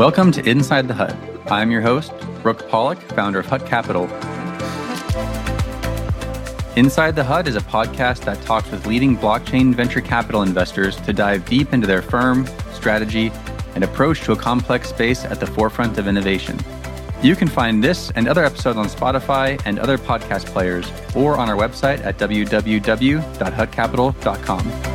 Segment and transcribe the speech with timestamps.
[0.00, 1.14] Welcome to Inside the Hut.
[1.52, 2.10] I'm your host,
[2.42, 4.04] Brooke Pollack, founder of Hut Capital.
[6.74, 11.12] Inside the Hut is a podcast that talks with leading blockchain venture capital investors to
[11.12, 13.30] dive deep into their firm, strategy,
[13.74, 16.58] and approach to a complex space at the forefront of innovation.
[17.22, 21.50] You can find this and other episodes on Spotify and other podcast players or on
[21.50, 24.89] our website at www.hutcapital.com.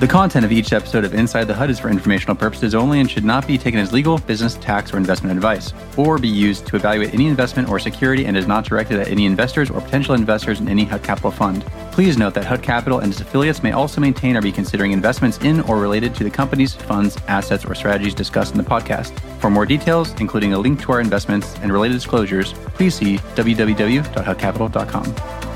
[0.00, 3.10] The content of each episode of Inside the Hut is for informational purposes only and
[3.10, 6.76] should not be taken as legal, business, tax, or investment advice, or be used to
[6.76, 10.60] evaluate any investment or security and is not directed at any investors or potential investors
[10.60, 11.64] in any Hut Capital fund.
[11.90, 15.38] Please note that Hut Capital and its affiliates may also maintain or be considering investments
[15.38, 19.18] in or related to the company's funds, assets, or strategies discussed in the podcast.
[19.40, 25.47] For more details, including a link to our investments and related disclosures, please see www.hutcapital.com.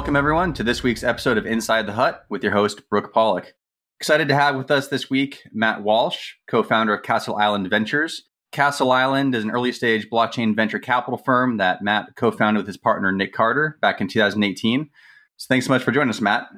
[0.00, 3.52] Welcome, everyone, to this week's episode of Inside the Hut with your host, Brooke Pollack.
[4.00, 8.22] Excited to have with us this week Matt Walsh, co founder of Castle Island Ventures.
[8.50, 12.66] Castle Island is an early stage blockchain venture capital firm that Matt co founded with
[12.66, 14.88] his partner, Nick Carter, back in 2018.
[15.36, 16.48] So thanks so much for joining us, Matt.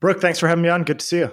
[0.00, 0.84] Brooke, thanks for having me on.
[0.84, 1.32] Good to see you.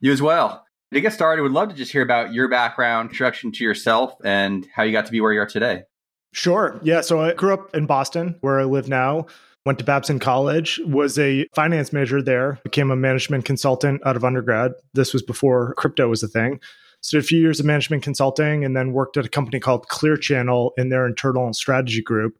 [0.00, 0.66] You as well.
[0.92, 4.66] To get started, would love to just hear about your background, introduction to yourself, and
[4.74, 5.84] how you got to be where you are today.
[6.32, 6.80] Sure.
[6.82, 7.00] Yeah.
[7.02, 9.26] So I grew up in Boston, where I live now
[9.66, 14.24] went to Babson College, was a finance major there, became a management consultant out of
[14.24, 14.72] undergrad.
[14.94, 16.60] This was before crypto was a thing.
[17.02, 19.88] So did a few years of management consulting and then worked at a company called
[19.88, 22.38] Clear Channel in their internal strategy group.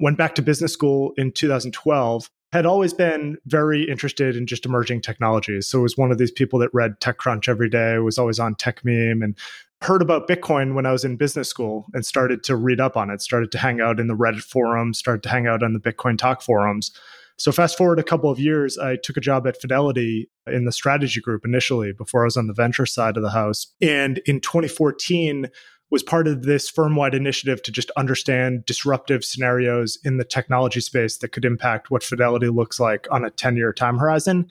[0.00, 2.30] Went back to business school in 2012.
[2.52, 5.68] Had always been very interested in just emerging technologies.
[5.68, 9.22] So was one of these people that read TechCrunch every day, was always on Techmeme
[9.22, 9.36] and
[9.82, 13.10] heard about Bitcoin when I was in business school and started to read up on
[13.10, 15.80] it, started to hang out in the Reddit forums, started to hang out on the
[15.80, 16.90] Bitcoin Talk forums.
[17.38, 20.72] So, fast forward a couple of years, I took a job at Fidelity in the
[20.72, 23.66] strategy group initially before I was on the venture side of the house.
[23.80, 25.48] And in 2014,
[25.90, 31.18] was part of this firm-wide initiative to just understand disruptive scenarios in the technology space
[31.18, 34.46] that could impact what Fidelity looks like on a 10-year time horizon.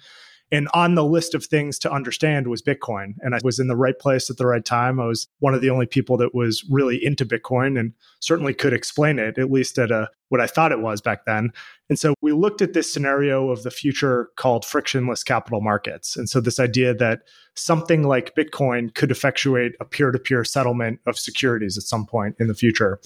[0.51, 3.13] And on the list of things to understand was Bitcoin.
[3.19, 4.99] And I was in the right place at the right time.
[4.99, 8.73] I was one of the only people that was really into Bitcoin and certainly could
[8.73, 11.51] explain it, at least at a what I thought it was back then.
[11.89, 16.15] And so we looked at this scenario of the future called frictionless capital markets.
[16.15, 17.21] And so this idea that
[17.55, 22.35] something like Bitcoin could effectuate a peer to peer settlement of securities at some point
[22.39, 22.99] in the future.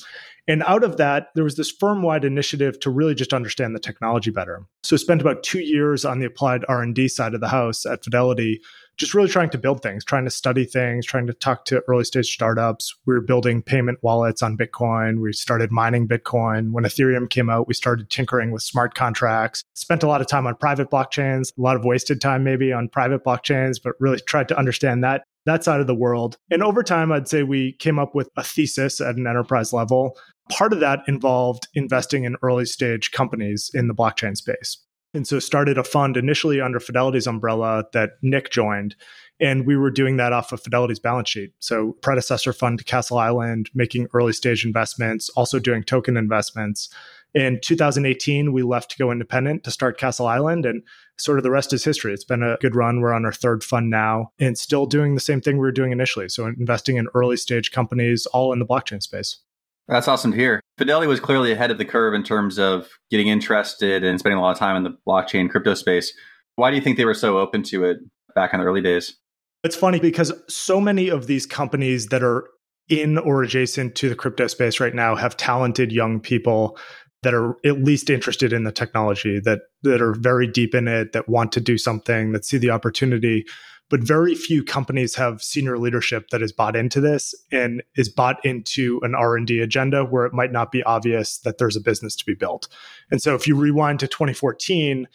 [0.48, 3.80] And out of that, there was this firm wide initiative to really just understand the
[3.80, 4.66] technology better.
[4.84, 8.04] So I spent about two years on the applied R&D side of the house at
[8.04, 8.60] Fidelity
[8.98, 12.04] just really trying to build things, trying to study things, trying to talk to early
[12.04, 12.96] stage startups.
[13.06, 15.20] We were building payment wallets on Bitcoin.
[15.20, 16.72] We started mining Bitcoin.
[16.72, 19.64] When Ethereum came out, we started tinkering with smart contracts.
[19.74, 22.88] Spent a lot of time on private blockchains, a lot of wasted time maybe on
[22.88, 26.38] private blockchains, but really tried to understand that that side of the world.
[26.50, 30.18] And over time, I'd say we came up with a thesis at an enterprise level.
[30.50, 34.78] Part of that involved investing in early stage companies in the blockchain space.
[35.14, 38.96] And so started a fund initially under Fidelity's umbrella that Nick joined.
[39.40, 41.54] And we were doing that off of Fidelity's balance sheet.
[41.60, 46.90] So predecessor fund to Castle Island, making early stage investments, also doing token investments.
[47.36, 50.84] In 2018, we left to go independent to start Castle Island, and
[51.18, 52.14] sort of the rest is history.
[52.14, 53.02] It's been a good run.
[53.02, 55.92] We're on our third fund now and still doing the same thing we were doing
[55.92, 56.30] initially.
[56.30, 59.40] So, investing in early stage companies, all in the blockchain space.
[59.88, 60.62] That's awesome to hear.
[60.78, 64.42] Fidelity was clearly ahead of the curve in terms of getting interested and spending a
[64.42, 66.14] lot of time in the blockchain crypto space.
[66.56, 67.98] Why do you think they were so open to it
[68.36, 69.18] back in the early days?
[69.64, 72.46] It's funny because so many of these companies that are
[72.90, 76.78] in or adjacent to the crypto space right now have talented young people
[77.24, 81.14] that are at least interested in the technology that that are very deep in it
[81.14, 83.46] that want to do something that see the opportunity
[83.94, 88.44] but very few companies have senior leadership that is bought into this and is bought
[88.44, 92.26] into an r&d agenda where it might not be obvious that there's a business to
[92.26, 92.68] be built.
[93.12, 95.08] And so if you rewind to 2014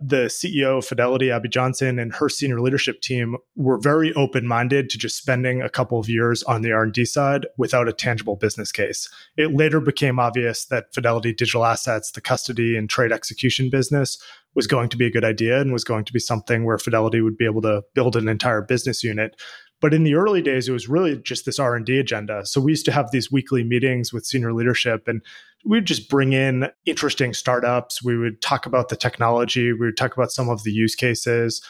[0.00, 4.98] the CEO of Fidelity, Abby Johnson, and her senior leadership team were very open-minded to
[4.98, 9.08] just spending a couple of years on the R&D side without a tangible business case.
[9.36, 14.18] It later became obvious that Fidelity Digital Assets, the custody and trade execution business,
[14.54, 17.20] was going to be a good idea and was going to be something where Fidelity
[17.20, 19.36] would be able to build an entire business unit.
[19.80, 22.46] But in the early days, it was really just this R and D agenda.
[22.46, 25.20] So we used to have these weekly meetings with senior leadership, and
[25.64, 28.02] we'd just bring in interesting startups.
[28.02, 29.72] We would talk about the technology.
[29.72, 31.62] We would talk about some of the use cases.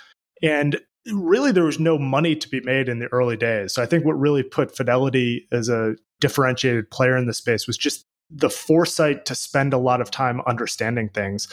[0.42, 0.80] And
[1.12, 3.74] really, there was no money to be made in the early days.
[3.74, 7.76] So I think what really put Fidelity as a differentiated player in the space was
[7.76, 11.48] just the foresight to spend a lot of time understanding things.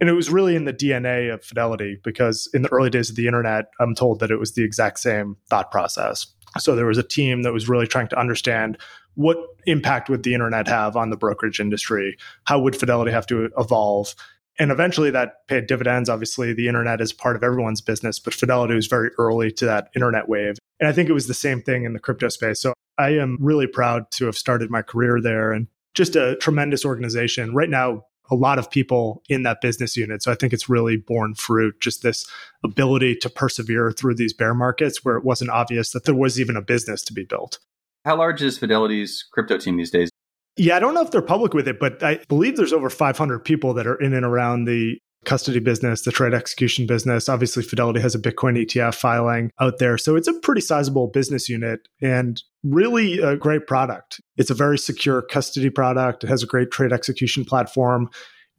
[0.00, 3.16] And it was really in the DNA of Fidelity because in the early days of
[3.16, 6.26] the internet, I'm told that it was the exact same thought process.
[6.58, 8.78] So there was a team that was really trying to understand
[9.14, 12.16] what impact would the internet have on the brokerage industry?
[12.44, 14.14] How would Fidelity have to evolve?
[14.60, 16.08] And eventually that paid dividends.
[16.08, 19.88] Obviously, the internet is part of everyone's business, but Fidelity was very early to that
[19.94, 20.58] internet wave.
[20.78, 22.60] And I think it was the same thing in the crypto space.
[22.60, 25.66] So I am really proud to have started my career there and
[25.98, 27.54] just a tremendous organization.
[27.54, 30.22] Right now, a lot of people in that business unit.
[30.22, 32.26] So I think it's really borne fruit, just this
[32.64, 36.56] ability to persevere through these bear markets where it wasn't obvious that there was even
[36.56, 37.58] a business to be built.
[38.04, 40.08] How large is Fidelity's crypto team these days?
[40.56, 43.40] Yeah, I don't know if they're public with it, but I believe there's over 500
[43.40, 47.28] people that are in and around the custody business, the trade execution business.
[47.28, 49.98] Obviously, Fidelity has a Bitcoin ETF filing out there.
[49.98, 54.20] So it's a pretty sizable business unit and really a great product.
[54.36, 56.24] It's a very secure custody product.
[56.24, 58.08] It has a great trade execution platform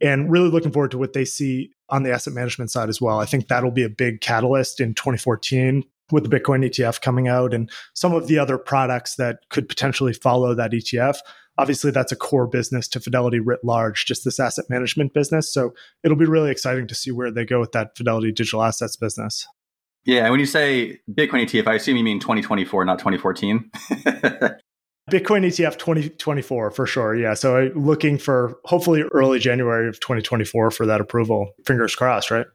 [0.00, 3.20] and really looking forward to what they see on the asset management side as well.
[3.20, 7.54] I think that'll be a big catalyst in 2014 with the Bitcoin ETF coming out
[7.54, 11.18] and some of the other products that could potentially follow that ETF.
[11.60, 15.52] Obviously, that's a core business to Fidelity writ large, just this asset management business.
[15.52, 18.96] So it'll be really exciting to see where they go with that Fidelity digital assets
[18.96, 19.46] business.
[20.04, 23.70] Yeah, and when you say Bitcoin ETF, I assume you mean 2024, not 2014.
[25.10, 27.14] Bitcoin ETF 2024 for sure.
[27.14, 27.34] Yeah.
[27.34, 31.50] So looking for hopefully early January of 2024 for that approval.
[31.66, 32.46] Fingers crossed, right?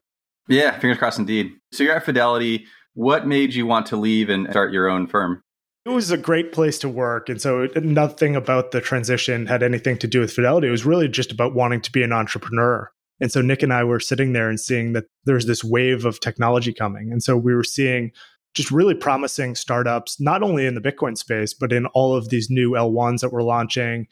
[0.48, 1.52] Yeah, fingers crossed indeed.
[1.72, 2.66] So you're at Fidelity.
[2.94, 5.44] What made you want to leave and start your own firm?
[5.86, 7.30] It was a great place to work.
[7.30, 10.68] And so nothing about the transition had anything to do with Fidelity.
[10.68, 12.92] It was really just about wanting to be an entrepreneur.
[13.22, 16.20] And so Nick and I were sitting there and seeing that there's this wave of
[16.20, 17.12] technology coming.
[17.12, 18.12] And so we were seeing
[18.56, 22.50] just really promising startups, not only in the Bitcoin space, but in all of these
[22.50, 24.08] new L1s that we're launching.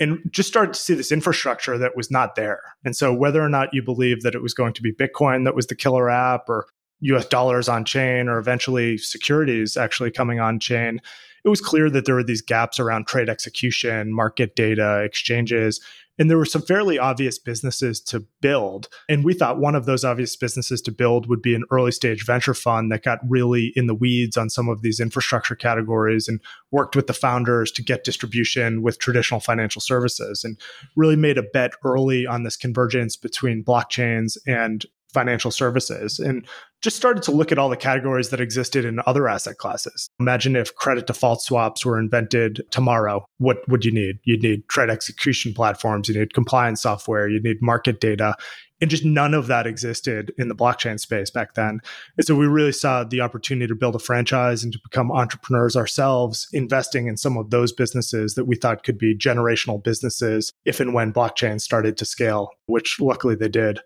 [0.00, 2.62] And just started to see this infrastructure that was not there.
[2.84, 5.56] And so, whether or not you believe that it was going to be Bitcoin that
[5.56, 6.66] was the killer app, or
[7.00, 11.00] US dollars on chain or eventually securities actually coming on chain,
[11.44, 15.80] it was clear that there were these gaps around trade execution, market data, exchanges.
[16.20, 18.88] And there were some fairly obvious businesses to build.
[19.08, 22.26] And we thought one of those obvious businesses to build would be an early stage
[22.26, 26.40] venture fund that got really in the weeds on some of these infrastructure categories and
[26.72, 30.58] worked with the founders to get distribution with traditional financial services and
[30.96, 36.46] really made a bet early on this convergence between blockchains and financial services and
[36.82, 40.10] just started to look at all the categories that existed in other asset classes.
[40.20, 43.24] Imagine if credit default swaps were invented tomorrow.
[43.38, 44.18] What would you need?
[44.24, 48.36] You'd need trade execution platforms, you need compliance software, you'd need market data.
[48.80, 51.80] And just none of that existed in the blockchain space back then.
[52.16, 55.74] And so we really saw the opportunity to build a franchise and to become entrepreneurs
[55.74, 60.78] ourselves, investing in some of those businesses that we thought could be generational businesses if
[60.78, 63.80] and when blockchain started to scale, which luckily they did.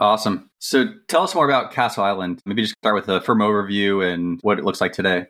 [0.00, 0.50] Awesome.
[0.58, 2.40] So tell us more about Castle Island.
[2.46, 5.26] Maybe just start with a firm overview and what it looks like today.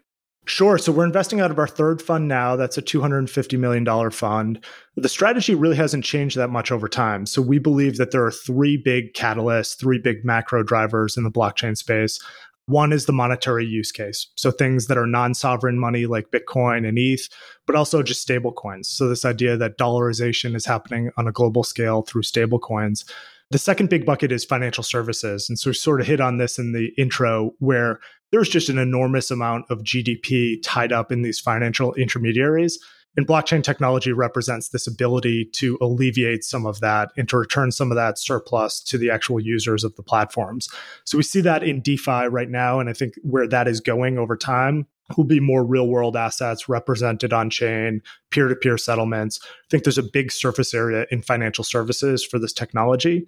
[0.47, 0.79] Sure.
[0.79, 2.57] So we're investing out of our third fund now.
[2.57, 4.65] That's a $250 million fund.
[4.97, 7.27] The strategy really hasn't changed that much over time.
[7.27, 11.31] So we believe that there are three big catalysts, three big macro drivers in the
[11.31, 12.19] blockchain space.
[12.67, 14.29] One is the monetary use case.
[14.37, 17.29] So things that are non sovereign money like Bitcoin and ETH,
[17.67, 18.89] but also just stable coins.
[18.89, 23.05] So this idea that dollarization is happening on a global scale through stable coins.
[23.50, 25.49] The second big bucket is financial services.
[25.49, 27.99] And so we sort of hit on this in the intro where
[28.30, 32.78] there's just an enormous amount of GDP tied up in these financial intermediaries.
[33.16, 37.90] And blockchain technology represents this ability to alleviate some of that and to return some
[37.90, 40.69] of that surplus to the actual users of the platforms.
[41.04, 42.78] So we see that in DeFi right now.
[42.78, 44.87] And I think where that is going over time
[45.17, 49.40] will be more real world assets represented on chain, peer to peer settlements.
[49.43, 53.26] I think there's a big surface area in financial services for this technology.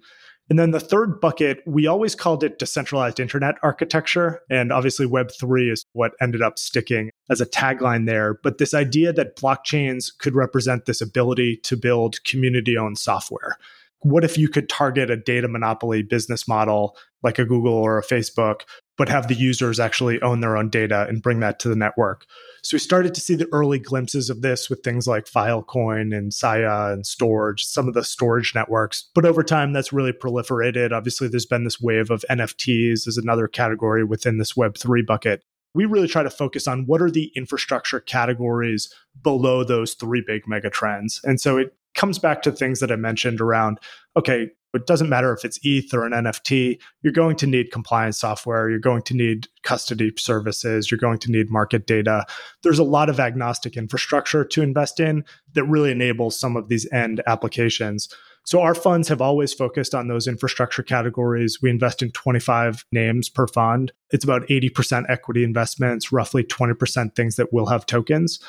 [0.49, 4.41] And then the third bucket, we always called it decentralized internet architecture.
[4.49, 8.39] And obviously, Web3 is what ended up sticking as a tagline there.
[8.43, 13.57] But this idea that blockchains could represent this ability to build community owned software.
[14.01, 18.03] What if you could target a data monopoly business model like a Google or a
[18.03, 18.61] Facebook
[18.97, 22.25] but have the users actually own their own data and bring that to the network.
[22.61, 26.33] So we started to see the early glimpses of this with things like Filecoin and
[26.33, 29.09] Sia and storage, some of the storage networks.
[29.15, 30.91] But over time, that's really proliferated.
[30.91, 35.43] Obviously, there's been this wave of NFTs as another category within this Web3 bucket.
[35.75, 40.47] We really try to focus on what are the infrastructure categories below those three big
[40.47, 41.19] mega trends.
[41.23, 43.79] And so it comes back to things that I mentioned around
[44.15, 48.19] okay, It doesn't matter if it's ETH or an NFT, you're going to need compliance
[48.19, 52.25] software, you're going to need custody services, you're going to need market data.
[52.63, 56.91] There's a lot of agnostic infrastructure to invest in that really enables some of these
[56.91, 58.09] end applications.
[58.45, 61.59] So our funds have always focused on those infrastructure categories.
[61.61, 63.93] We invest in 25 names per fund.
[64.11, 68.39] It's about 80% equity investments, roughly 20% things that will have tokens.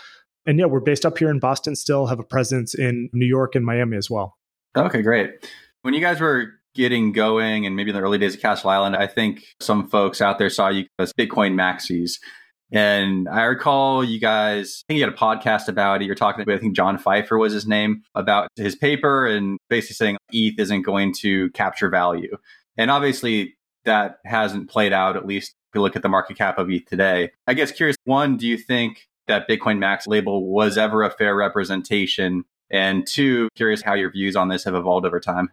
[0.47, 3.55] And yeah, we're based up here in Boston still, have a presence in New York
[3.55, 4.37] and Miami as well.
[4.77, 5.31] Okay, great.
[5.85, 8.97] When you guys were getting going and maybe in the early days of Castle Island,
[8.97, 12.13] I think some folks out there saw you as Bitcoin maxis.
[12.73, 16.07] And I recall you guys, I think you had a podcast about it.
[16.07, 19.97] You're talking with, I think John Pfeffer was his name, about his paper and basically
[19.97, 22.35] saying ETH isn't going to capture value.
[22.79, 26.57] And obviously, that hasn't played out, at least if you look at the market cap
[26.57, 27.31] of ETH today.
[27.47, 31.37] I guess curious, one, do you think that Bitcoin Max label was ever a fair
[31.37, 32.47] representation?
[32.71, 35.51] And two, curious how your views on this have evolved over time.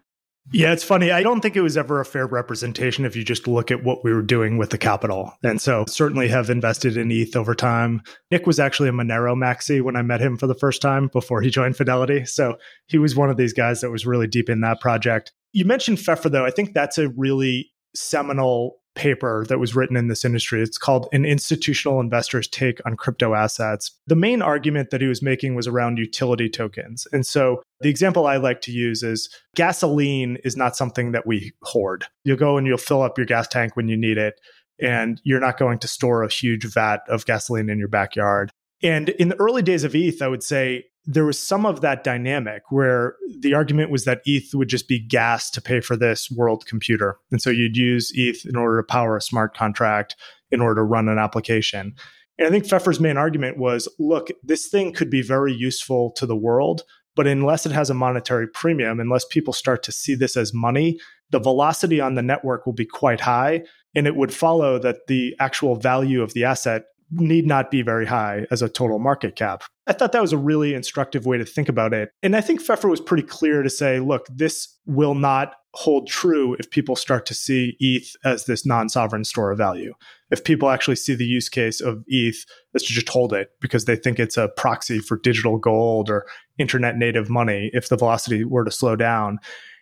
[0.52, 1.12] Yeah, it's funny.
[1.12, 4.04] I don't think it was ever a fair representation if you just look at what
[4.04, 5.34] we were doing with the capital.
[5.44, 8.02] And so certainly have invested in ETH over time.
[8.32, 11.42] Nick was actually a Monero maxi when I met him for the first time before
[11.42, 12.26] he joined Fidelity.
[12.26, 12.58] So
[12.88, 15.32] he was one of these guys that was really deep in that project.
[15.54, 16.46] You mentioned Pfeffer, though.
[16.46, 20.62] I think that's a really seminal paper that was written in this industry.
[20.62, 23.92] It's called An Institutional Investor's Take on Crypto Assets.
[24.08, 27.08] The main argument that he was making was around utility tokens.
[27.12, 31.54] And so the example I like to use is gasoline is not something that we
[31.64, 32.06] hoard.
[32.24, 34.40] You'll go and you'll fill up your gas tank when you need it,
[34.82, 38.52] and you're not going to store a huge vat of gasoline in your backyard.
[38.84, 42.04] And in the early days of ETH, I would say there was some of that
[42.04, 46.30] dynamic where the argument was that ETH would just be gas to pay for this
[46.30, 47.18] world computer.
[47.32, 50.16] And so you'd use ETH in order to power a smart contract,
[50.52, 51.96] in order to run an application.
[52.38, 56.26] And I think Pfeffer's main argument was look, this thing could be very useful to
[56.26, 56.84] the world,
[57.16, 61.00] but unless it has a monetary premium, unless people start to see this as money,
[61.32, 63.64] the velocity on the network will be quite high.
[63.96, 68.06] And it would follow that the actual value of the asset need not be very
[68.06, 69.64] high as a total market cap.
[69.88, 72.12] I thought that was a really instructive way to think about it.
[72.24, 76.56] And I think Pfeffer was pretty clear to say, look, this will not hold true
[76.60, 79.94] if people start to see ETH as this non sovereign store of value.
[80.30, 83.86] If people actually see the use case of ETH as to just hold it because
[83.86, 86.26] they think it's a proxy for digital gold or
[86.58, 89.40] internet native money, if the velocity were to slow down.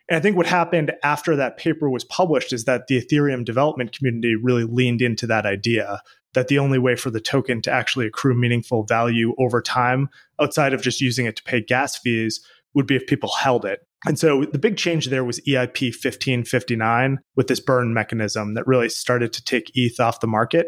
[0.10, 3.96] And I think what happened after that paper was published is that the Ethereum development
[3.96, 6.02] community really leaned into that idea
[6.34, 10.10] that the only way for the token to actually accrue meaningful value over time
[10.42, 13.82] outside of just using it to pay gas fees would be if people held it.
[14.06, 18.90] And so the big change there was EIP 1559 with this burn mechanism that really
[18.90, 20.68] started to take ETH off the market.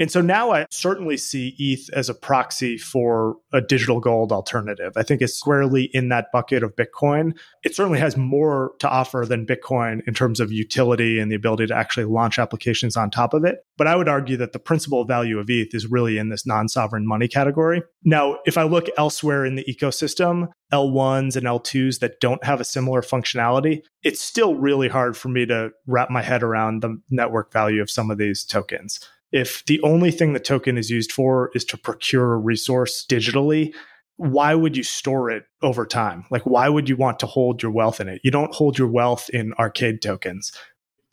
[0.00, 4.94] And so now I certainly see ETH as a proxy for a digital gold alternative.
[4.96, 7.36] I think it's squarely in that bucket of Bitcoin.
[7.64, 11.66] It certainly has more to offer than Bitcoin in terms of utility and the ability
[11.66, 13.58] to actually launch applications on top of it.
[13.76, 16.68] But I would argue that the principal value of ETH is really in this non
[16.68, 17.82] sovereign money category.
[18.02, 22.64] Now, if I look elsewhere in the ecosystem, L1s and L2s that don't have a
[22.64, 27.52] similar functionality, it's still really hard for me to wrap my head around the network
[27.52, 29.00] value of some of these tokens
[29.32, 33.72] if the only thing the token is used for is to procure a resource digitally,
[34.16, 36.26] why would you store it over time?
[36.30, 38.20] Like, why would you want to hold your wealth in it?
[38.22, 40.52] You don't hold your wealth in arcade tokens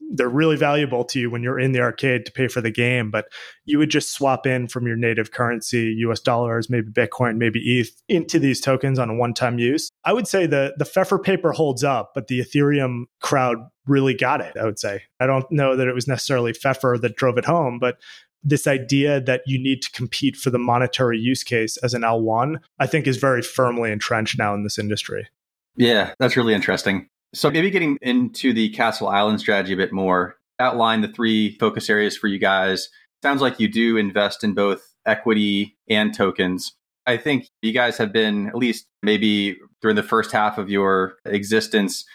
[0.09, 3.11] they're really valuable to you when you're in the arcade to pay for the game,
[3.11, 3.25] but
[3.65, 7.91] you would just swap in from your native currency, US dollars, maybe Bitcoin, maybe ETH,
[8.07, 9.89] into these tokens on a one time use.
[10.05, 14.41] I would say the, the Pfeffer paper holds up, but the Ethereum crowd really got
[14.41, 15.03] it, I would say.
[15.19, 17.97] I don't know that it was necessarily Pfeffer that drove it home, but
[18.43, 22.57] this idea that you need to compete for the monetary use case as an L1,
[22.79, 25.27] I think is very firmly entrenched now in this industry.
[25.75, 27.07] Yeah, that's really interesting.
[27.33, 31.89] So maybe getting into the Castle Island strategy a bit more, outline the three focus
[31.89, 32.89] areas for you guys.
[33.21, 36.73] Sounds like you do invest in both equity and tokens.
[37.05, 41.15] I think you guys have been, at least maybe during the first half of your
[41.25, 42.05] existence,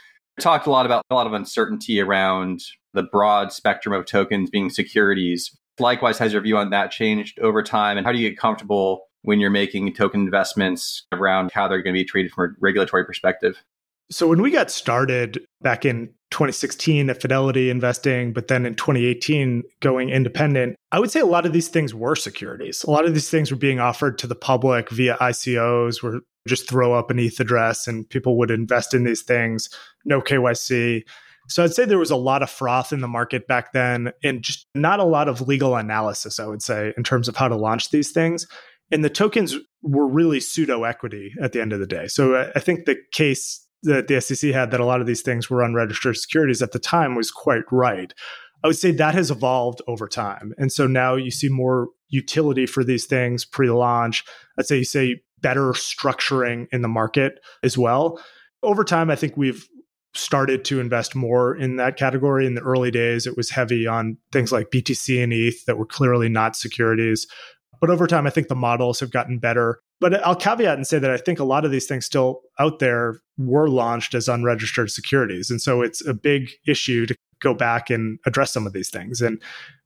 [0.41, 2.63] talked a lot about a lot of uncertainty around
[2.95, 5.57] the broad spectrum of tokens being securities.
[5.79, 7.97] Likewise, has your view on that changed over time?
[7.97, 11.95] And how do you get comfortable when you're making token investments around how they're going
[11.95, 13.63] to be treated from a regulatory perspective?
[14.11, 19.63] So when we got started back in 2016 at Fidelity investing, but then in 2018
[19.81, 22.85] going independent, I would say a lot of these things were securities.
[22.85, 26.69] A lot of these things were being offered to the public via ICOs, where just
[26.69, 29.69] throw up an ETH address and people would invest in these things,
[30.05, 31.03] no KYC.
[31.49, 34.43] So I'd say there was a lot of froth in the market back then and
[34.43, 37.57] just not a lot of legal analysis, I would say, in terms of how to
[37.57, 38.47] launch these things.
[38.91, 42.07] And the tokens were really pseudo equity at the end of the day.
[42.07, 45.51] So I think the case that the SEC had that a lot of these things
[45.51, 48.13] were unregistered securities at the time was quite right.
[48.63, 50.53] I would say that has evolved over time.
[50.57, 54.25] And so now you see more utility for these things pre launch.
[54.59, 58.23] I'd say you say better structuring in the market as well.
[58.63, 59.67] Over time, I think we've
[60.15, 62.47] started to invest more in that category.
[62.47, 65.87] In the early days, it was heavy on things like BTC and ETH that were
[65.87, 67.27] clearly not securities.
[67.81, 69.81] But over time, I think the models have gotten better.
[70.01, 72.79] But I'll caveat and say that I think a lot of these things still out
[72.79, 75.51] there were launched as unregistered securities.
[75.51, 79.21] And so it's a big issue to go back and address some of these things.
[79.21, 79.43] And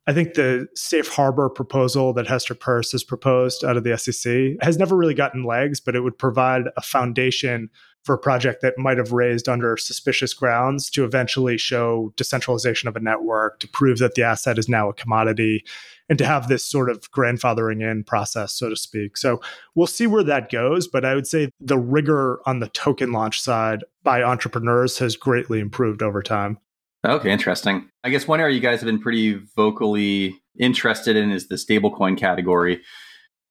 [0.06, 4.52] I think the safe harbor proposal that Hester Peirce has proposed out of the SEC
[4.60, 7.68] has never really gotten legs, but it would provide a foundation
[8.04, 12.94] for a project that might have raised under suspicious grounds to eventually show decentralization of
[12.94, 15.64] a network, to prove that the asset is now a commodity,
[16.08, 19.16] and to have this sort of grandfathering in process, so to speak.
[19.16, 19.40] So
[19.75, 20.86] we'll see where that goes.
[20.86, 25.58] But I would say the rigor on the token launch side by entrepreneurs has greatly
[25.58, 26.58] improved over time.
[27.06, 27.88] Okay, interesting.
[28.02, 32.18] I guess one area you guys have been pretty vocally interested in is the stablecoin
[32.18, 32.82] category.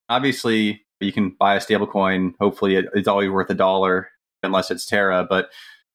[0.10, 2.34] Obviously, you can buy a stablecoin.
[2.40, 4.10] Hopefully, it's always worth a dollar
[4.44, 5.26] unless it's Terra.
[5.28, 5.50] But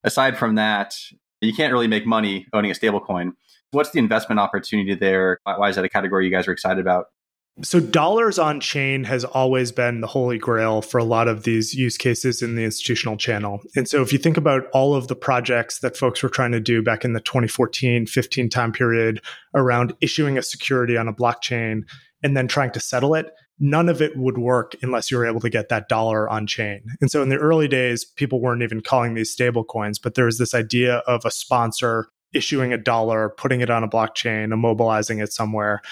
[0.05, 0.97] aside from that,
[1.41, 3.33] you can't really make money owning a stablecoin.
[3.73, 5.39] What's the investment opportunity there?
[5.45, 7.07] Why is that a category you guys are excited about?
[7.63, 11.75] So, dollars on chain has always been the holy grail for a lot of these
[11.75, 13.61] use cases in the institutional channel.
[13.77, 16.61] And so, if you think about all of the projects that folks were trying to
[16.61, 19.21] do back in the 2014 15 time period
[19.55, 21.83] around issuing a security on a blockchain
[22.23, 25.41] and then trying to settle it, none of it would work unless you were able
[25.41, 26.83] to get that dollar on chain.
[27.01, 30.27] And so, in the early days, people weren't even calling these stable coins, but there
[30.27, 35.23] was this idea of a sponsor issuing a dollar, putting it on a blockchain, immobilizing
[35.23, 35.83] it somewhere.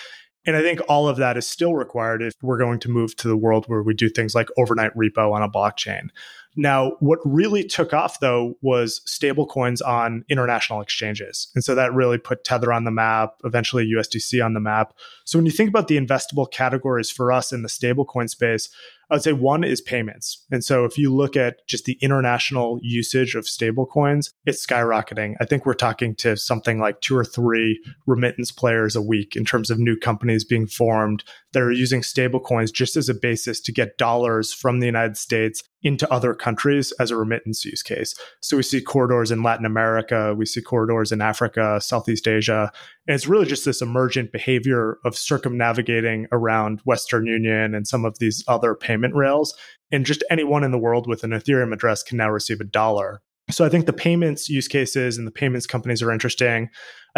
[0.48, 3.28] And I think all of that is still required if we're going to move to
[3.28, 6.08] the world where we do things like overnight repo on a blockchain.
[6.56, 11.48] Now, what really took off though was stablecoins on international exchanges.
[11.54, 14.94] And so that really put Tether on the map, eventually USDC on the map.
[15.26, 18.70] So when you think about the investable categories for us in the stablecoin space,
[19.10, 20.44] I would say one is payments.
[20.50, 25.34] And so if you look at just the international usage of stablecoins, it's skyrocketing.
[25.40, 29.44] I think we're talking to something like two or three remittance players a week in
[29.44, 33.72] terms of new companies being formed that are using stablecoins just as a basis to
[33.72, 38.14] get dollars from the United States into other countries as a remittance use case.
[38.40, 42.72] So we see corridors in Latin America, we see corridors in Africa, Southeast Asia,
[43.08, 48.18] and it's really just this emergent behavior of circumnavigating around Western Union and some of
[48.18, 49.56] these other payment rails.
[49.90, 53.22] And just anyone in the world with an Ethereum address can now receive a dollar.
[53.50, 56.68] So I think the payments use cases and the payments companies are interesting.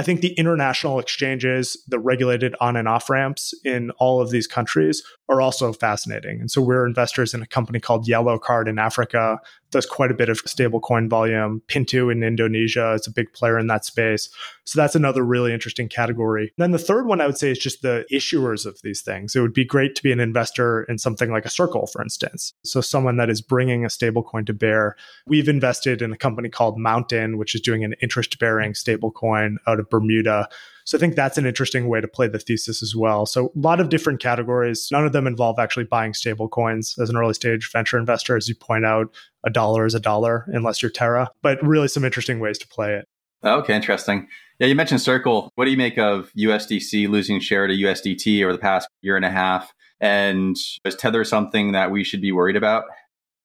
[0.00, 4.46] I think the international exchanges, the regulated on and off ramps in all of these
[4.46, 6.40] countries are also fascinating.
[6.40, 9.38] And so we're investors in a company called Yellow Card in Africa,
[9.70, 11.62] does quite a bit of stablecoin volume.
[11.68, 14.30] Pintu in Indonesia is a big player in that space.
[14.64, 16.52] So that's another really interesting category.
[16.56, 19.36] Then the third one I would say is just the issuers of these things.
[19.36, 22.54] It would be great to be an investor in something like a Circle, for instance.
[22.64, 24.96] So someone that is bringing a stablecoin to bear.
[25.26, 29.78] We've invested in a company called Mountain, which is doing an interest bearing stablecoin out
[29.78, 30.48] of Bermuda.
[30.84, 33.26] So I think that's an interesting way to play the thesis as well.
[33.26, 34.88] So a lot of different categories.
[34.90, 38.36] None of them involve actually buying stable coins as an early stage venture investor.
[38.36, 42.04] As you point out, a dollar is a dollar unless you're Terra, but really some
[42.04, 43.06] interesting ways to play it.
[43.44, 44.28] Okay, interesting.
[44.58, 45.50] Yeah, you mentioned Circle.
[45.54, 49.24] What do you make of USDC losing share to USDT over the past year and
[49.24, 49.72] a half?
[50.00, 52.84] And is Tether something that we should be worried about?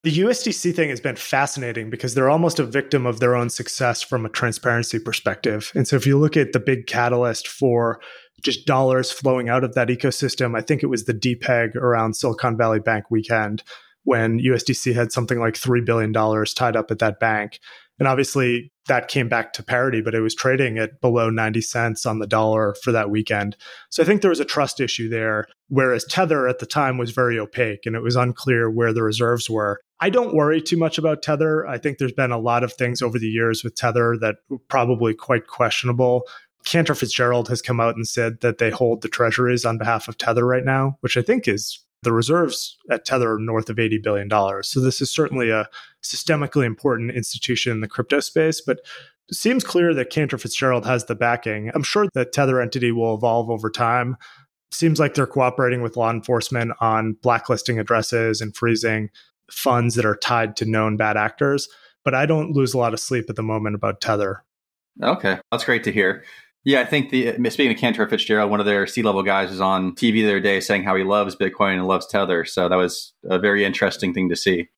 [0.05, 4.03] The USDC thing has been fascinating because they're almost a victim of their own success
[4.03, 5.71] from a transparency perspective.
[5.73, 7.99] And so if you look at the big catalyst for
[8.43, 12.55] just dollars flowing out of that ecosystem, I think it was the depeg around Silicon
[12.55, 13.63] Valley Bank weekend
[14.03, 17.59] when USDC had something like $3 billion tied up at that bank.
[17.97, 22.05] And obviously, that came back to parity, but it was trading at below 90 cents
[22.05, 23.57] on the dollar for that weekend.
[23.89, 27.09] So I think there was a trust issue there, whereas Tether at the time was
[27.09, 29.79] very opaque and it was unclear where the reserves were.
[30.01, 31.65] I don't worry too much about Tether.
[31.65, 34.59] I think there's been a lot of things over the years with Tether that were
[34.67, 36.27] probably quite questionable.
[36.65, 40.17] Cantor Fitzgerald has come out and said that they hold the treasuries on behalf of
[40.17, 44.29] Tether right now, which I think is the reserves at Tether north of $80 billion.
[44.63, 45.67] So this is certainly a
[46.03, 48.79] systemically important institution in the crypto space, but
[49.29, 51.71] it seems clear that Cantor Fitzgerald has the backing.
[51.73, 54.17] I'm sure the Tether entity will evolve over time.
[54.71, 59.09] Seems like they're cooperating with law enforcement on blacklisting addresses and freezing
[59.51, 61.67] funds that are tied to known bad actors.
[62.03, 64.43] But I don't lose a lot of sleep at the moment about Tether.
[65.01, 66.23] Okay, that's great to hear.
[66.63, 69.49] Yeah, I think the uh, speaking of Cantor Fitzgerald, one of their C level guys
[69.49, 72.43] was on TV the other day saying how he loves Bitcoin and loves Tether.
[72.45, 74.69] So that was a very interesting thing to see.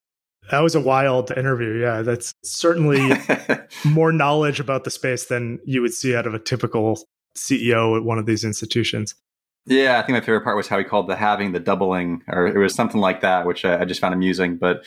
[0.52, 1.80] That was a wild interview.
[1.80, 3.12] Yeah, that's certainly
[3.86, 7.04] more knowledge about the space than you would see out of a typical
[7.38, 9.16] CEO at one of these institutions.
[9.68, 12.48] Yeah, I think my favorite part was how he called the halving the doubling, or
[12.48, 14.56] it was something like that, which I, just found amusing.
[14.56, 14.86] But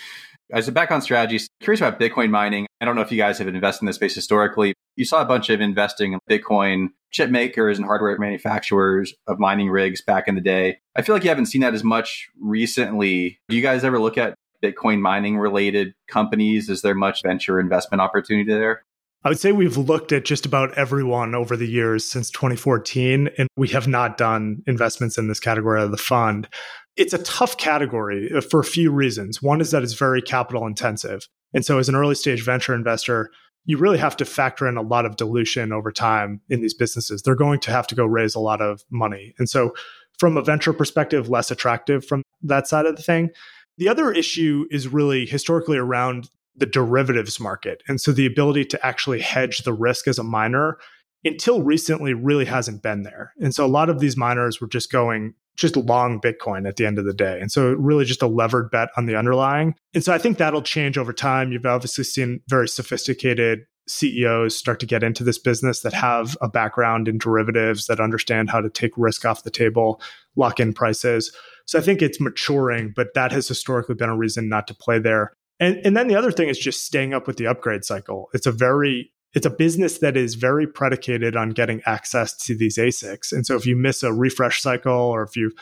[0.50, 2.66] as a background strategy, curious about Bitcoin mining.
[2.80, 4.72] I don't know if you guys have invested in this space historically.
[4.96, 9.68] You saw a bunch of investing in Bitcoin chip makers and hardware manufacturers of mining
[9.68, 10.78] rigs back in the day.
[10.96, 13.38] I feel like you haven't seen that as much recently.
[13.48, 16.68] Do you guys ever look at Bitcoin mining related companies?
[16.68, 18.82] Is there much venture investment opportunity there?
[19.22, 23.48] I would say we've looked at just about everyone over the years since 2014, and
[23.54, 26.48] we have not done investments in this category of the fund.
[26.96, 29.42] It's a tough category uh, for a few reasons.
[29.42, 31.28] One is that it's very capital intensive.
[31.52, 33.30] And so, as an early stage venture investor,
[33.66, 37.20] you really have to factor in a lot of dilution over time in these businesses.
[37.20, 39.34] They're going to have to go raise a lot of money.
[39.38, 39.74] And so,
[40.18, 43.30] from a venture perspective, less attractive from that side of the thing.
[43.76, 46.30] The other issue is really historically around
[46.60, 47.82] the derivatives market.
[47.88, 50.78] And so the ability to actually hedge the risk as a miner
[51.24, 53.32] until recently really hasn't been there.
[53.40, 56.86] And so a lot of these miners were just going just long Bitcoin at the
[56.86, 57.38] end of the day.
[57.40, 59.74] And so really just a levered bet on the underlying.
[59.92, 61.52] And so I think that'll change over time.
[61.52, 66.48] You've obviously seen very sophisticated CEOs start to get into this business that have a
[66.48, 70.00] background in derivatives that understand how to take risk off the table,
[70.36, 71.34] lock in prices.
[71.66, 74.98] So I think it's maturing, but that has historically been a reason not to play
[74.98, 75.32] there.
[75.60, 78.30] And, and then the other thing is just staying up with the upgrade cycle.
[78.32, 82.76] It's a very it's a business that is very predicated on getting access to these
[82.78, 83.32] ASICs.
[83.32, 85.52] And so if you miss a refresh cycle or if you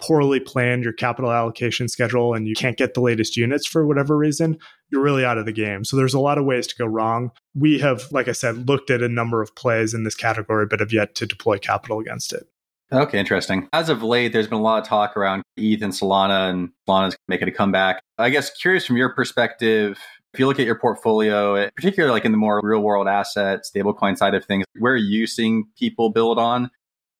[0.00, 4.16] poorly planned your capital allocation schedule and you can't get the latest units for whatever
[4.16, 4.58] reason,
[4.90, 5.84] you're really out of the game.
[5.84, 7.30] So there's a lot of ways to go wrong.
[7.54, 10.80] We have, like I said, looked at a number of plays in this category, but
[10.80, 12.48] have yet to deploy capital against it.
[12.92, 13.68] Okay, interesting.
[13.72, 17.16] As of late, there's been a lot of talk around ETH and Solana, and Solana's
[17.26, 18.02] making a comeback.
[18.18, 19.98] I guess curious from your perspective,
[20.34, 23.60] if you look at your portfolio, eh, particularly like in the more real world asset,
[23.64, 26.70] stablecoin side of things, where are you seeing people build on?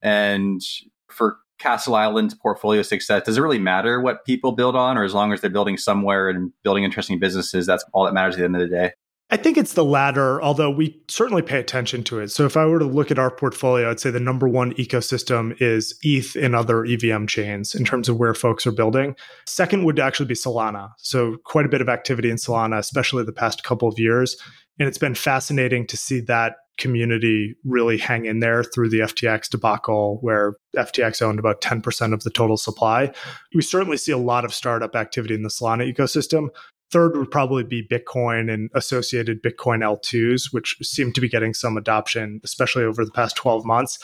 [0.02, 0.60] And
[1.08, 5.14] for Castle Island's portfolio success, does it really matter what people build on, or as
[5.14, 8.44] long as they're building somewhere and building interesting businesses, that's all that matters at the
[8.44, 8.92] end of the day?
[9.32, 12.28] I think it's the latter, although we certainly pay attention to it.
[12.30, 15.56] So if I were to look at our portfolio, I'd say the number one ecosystem
[15.58, 19.16] is ETH and other EVM chains in terms of where folks are building.
[19.46, 20.90] Second would actually be Solana.
[20.98, 24.36] So quite a bit of activity in Solana, especially the past couple of years.
[24.78, 29.48] And it's been fascinating to see that community really hang in there through the FTX
[29.48, 33.12] debacle, where FTX owned about 10% of the total supply.
[33.54, 36.48] We certainly see a lot of startup activity in the Solana ecosystem.
[36.92, 41.76] Third would probably be Bitcoin and associated Bitcoin L2s, which seem to be getting some
[41.76, 43.98] adoption, especially over the past 12 months.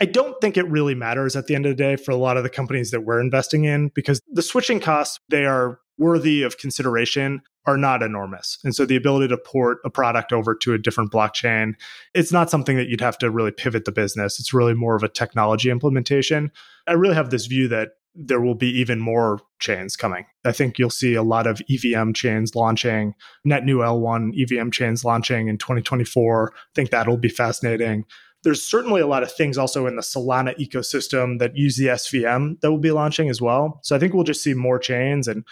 [0.00, 2.38] I don't think it really matters at the end of the day for a lot
[2.38, 6.56] of the companies that we're investing in because the switching costs, they are worthy of
[6.56, 8.58] consideration, are not enormous.
[8.64, 11.74] And so the ability to port a product over to a different blockchain,
[12.14, 14.40] it's not something that you'd have to really pivot the business.
[14.40, 16.50] It's really more of a technology implementation.
[16.86, 20.26] I really have this view that there will be even more chains coming.
[20.44, 25.04] I think you'll see a lot of EVM chains launching, net new L1 EVM chains
[25.04, 26.52] launching in 2024.
[26.52, 28.04] I think that'll be fascinating.
[28.42, 32.58] There's certainly a lot of things also in the Solana ecosystem that use the SVM
[32.60, 33.80] that will be launching as well.
[33.82, 35.44] So I think we'll just see more chains and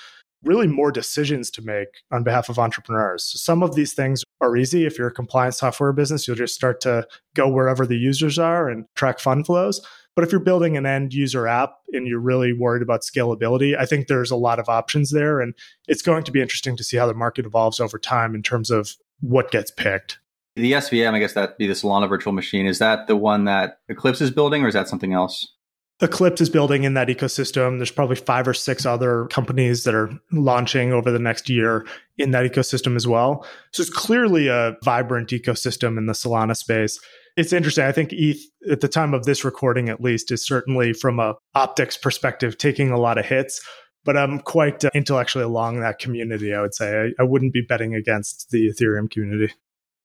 [0.44, 3.24] really more decisions to make on behalf of entrepreneurs.
[3.24, 4.86] So some of these things are easy.
[4.86, 8.68] If you're a compliance software business, you'll just start to go wherever the users are
[8.68, 9.80] and track fund flows.
[10.14, 13.86] But if you're building an end user app and you're really worried about scalability, I
[13.86, 15.40] think there's a lot of options there.
[15.40, 15.54] And
[15.86, 18.70] it's going to be interesting to see how the market evolves over time in terms
[18.70, 20.18] of what gets picked.
[20.56, 22.66] The SVM, I guess that'd be the Solana virtual machine.
[22.66, 25.54] Is that the one that Eclipse is building or is that something else?
[26.00, 27.78] Eclipse is building in that ecosystem.
[27.78, 31.86] There's probably five or six other companies that are launching over the next year
[32.18, 33.44] in that ecosystem as well.
[33.72, 37.00] So it's clearly a vibrant ecosystem in the Solana space
[37.38, 37.84] it's interesting.
[37.84, 41.36] I think ETH at the time of this recording, at least, is certainly from a
[41.54, 43.64] optics perspective taking a lot of hits.
[44.04, 46.52] But I'm quite uh, intellectually along that community.
[46.52, 49.54] I would say I, I wouldn't be betting against the Ethereum community.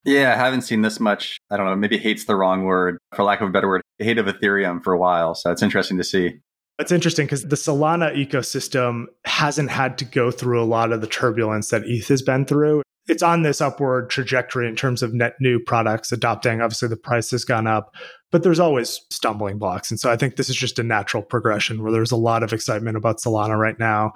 [0.06, 1.38] Yeah, I haven't seen this much.
[1.50, 1.76] I don't know.
[1.76, 3.82] Maybe hate's the wrong word, for lack of a better word.
[4.00, 5.34] Hate of Ethereum for a while.
[5.34, 6.40] So it's interesting to see.
[6.80, 11.08] It's interesting because the Solana ecosystem hasn't had to go through a lot of the
[11.08, 15.36] turbulence that ETH has been through it's on this upward trajectory in terms of net
[15.40, 16.62] new products adopting.
[16.62, 17.94] Obviously, the price has gone up,
[18.32, 19.92] but there's always stumbling blocks.
[19.92, 22.54] And so I think this is just a natural progression where there's a lot of
[22.54, 24.14] excitement about Solana right now.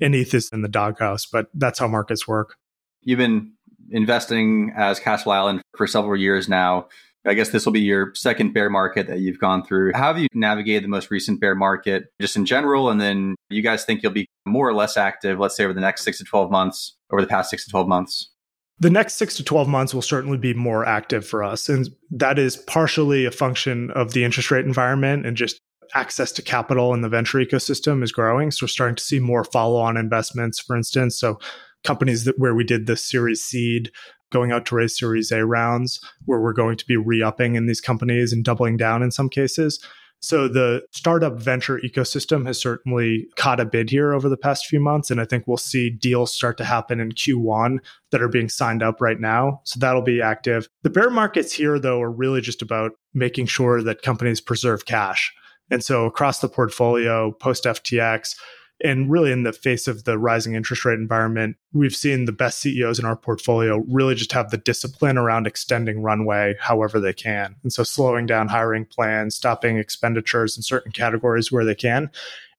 [0.00, 2.54] And ETH is in the doghouse, but that's how markets work.
[3.02, 3.52] You've been
[3.90, 6.88] investing as Castle Island for several years now.
[7.26, 9.92] I guess this will be your second bear market that you've gone through.
[9.94, 12.88] How have you navigated the most recent bear market just in general?
[12.88, 15.82] And then you guys think you'll be more or less active, let's say over the
[15.82, 18.30] next six to 12 months, over the past six to 12 months?
[18.78, 21.68] The next six to 12 months will certainly be more active for us.
[21.68, 25.60] And that is partially a function of the interest rate environment and just
[25.94, 28.50] access to capital in the venture ecosystem is growing.
[28.50, 31.18] So we're starting to see more follow on investments, for instance.
[31.18, 31.38] So
[31.84, 33.90] companies that where we did the series seed
[34.30, 37.80] going out to raise series A rounds where we're going to be re-upping in these
[37.80, 39.84] companies and doubling down in some cases.
[40.22, 44.78] So the startup venture ecosystem has certainly caught a bid here over the past few
[44.78, 45.10] months.
[45.10, 47.78] And I think we'll see deals start to happen in Q1
[48.10, 49.62] that are being signed up right now.
[49.64, 50.68] So that'll be active.
[50.82, 55.32] The bear markets here, though, are really just about making sure that companies preserve cash.
[55.70, 58.36] And so across the portfolio, post FTX,
[58.82, 62.60] and really in the face of the rising interest rate environment, we've seen the best
[62.60, 67.56] CEOs in our portfolio really just have the discipline around extending runway however they can.
[67.62, 72.10] And so slowing down hiring plans, stopping expenditures in certain categories where they can,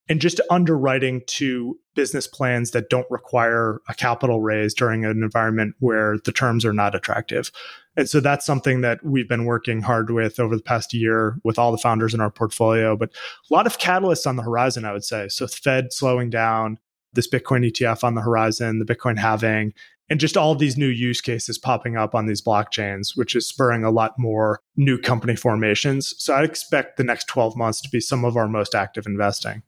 [0.10, 5.76] and just underwriting to business plans that don't require a capital raise during an environment
[5.80, 7.52] where the terms are not attractive.
[7.98, 11.60] And so that's something that we've been working hard with over the past year with
[11.60, 12.96] all the founders in our portfolio.
[12.96, 13.10] But
[13.50, 15.28] a lot of catalysts on the horizon, I would say.
[15.28, 16.78] So Fed slowing down,
[17.14, 19.74] this Bitcoin ETF on the horizon, the Bitcoin halving,
[20.10, 23.84] and just all these new use cases popping up on these blockchains, which is spurring
[23.84, 26.14] a lot more new company formations.
[26.18, 29.64] So I expect the next 12 months to be some of our most active investing.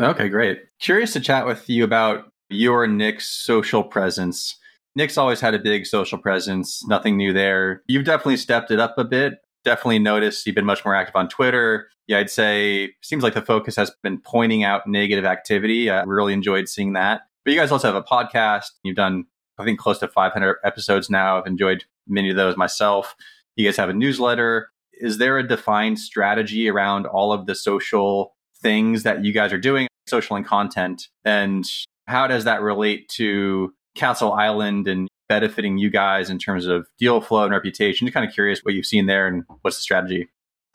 [0.00, 0.60] Okay, great.
[0.78, 4.56] Curious to chat with you about your Nick's social presence.
[4.96, 7.82] Nick's always had a big social presence, nothing new there.
[7.86, 9.34] You've definitely stepped it up a bit.
[9.64, 11.88] Definitely noticed you've been much more active on Twitter.
[12.06, 15.90] Yeah, I'd say seems like the focus has been pointing out negative activity.
[15.90, 17.22] I really enjoyed seeing that.
[17.44, 18.66] But you guys also have a podcast.
[18.82, 19.26] You've done,
[19.58, 21.38] I think, close to 500 episodes now.
[21.38, 23.14] I've enjoyed many of those myself.
[23.56, 24.70] You guys have a newsletter.
[24.94, 29.58] Is there a defined strategy around all of the social things that you guys are
[29.58, 31.64] doing, social and content, and
[32.06, 37.20] how does that relate to Castle Island and benefiting you guys in terms of deal
[37.20, 38.06] flow and reputation?
[38.06, 40.28] Just kind of curious what you've seen there and what's the strategy.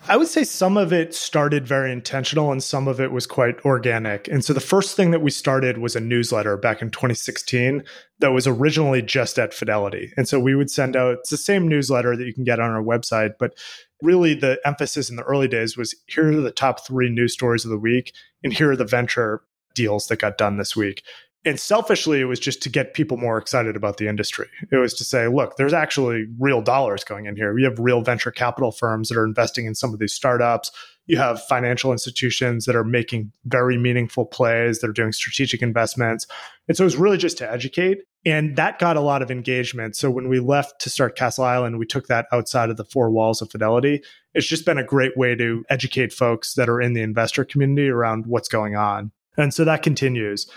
[0.08, 3.56] I would say some of it started very intentional and some of it was quite
[3.66, 4.28] organic.
[4.28, 7.84] And so the first thing that we started was a newsletter back in 2016
[8.20, 10.14] that was originally just at Fidelity.
[10.16, 12.70] And so we would send out it's the same newsletter that you can get on
[12.70, 13.58] our website, but
[14.04, 17.66] really the emphasis in the early days was here are the top 3 news stories
[17.66, 19.42] of the week and here are the venture
[19.74, 21.04] deals that got done this week.
[21.46, 24.48] And selfishly, it was just to get people more excited about the industry.
[24.72, 27.54] It was to say, look, there's actually real dollars going in here.
[27.54, 30.72] We have real venture capital firms that are investing in some of these startups.
[31.06, 36.26] You have financial institutions that are making very meaningful plays, that are doing strategic investments.
[36.68, 38.00] And so it was really just to educate.
[38.26, 39.96] And that got a lot of engagement.
[39.96, 43.12] So when we left to start Castle Island, we took that outside of the four
[43.12, 44.02] walls of Fidelity.
[44.34, 47.88] It's just been a great way to educate folks that are in the investor community
[47.88, 49.12] around what's going on.
[49.38, 50.50] And so that continues.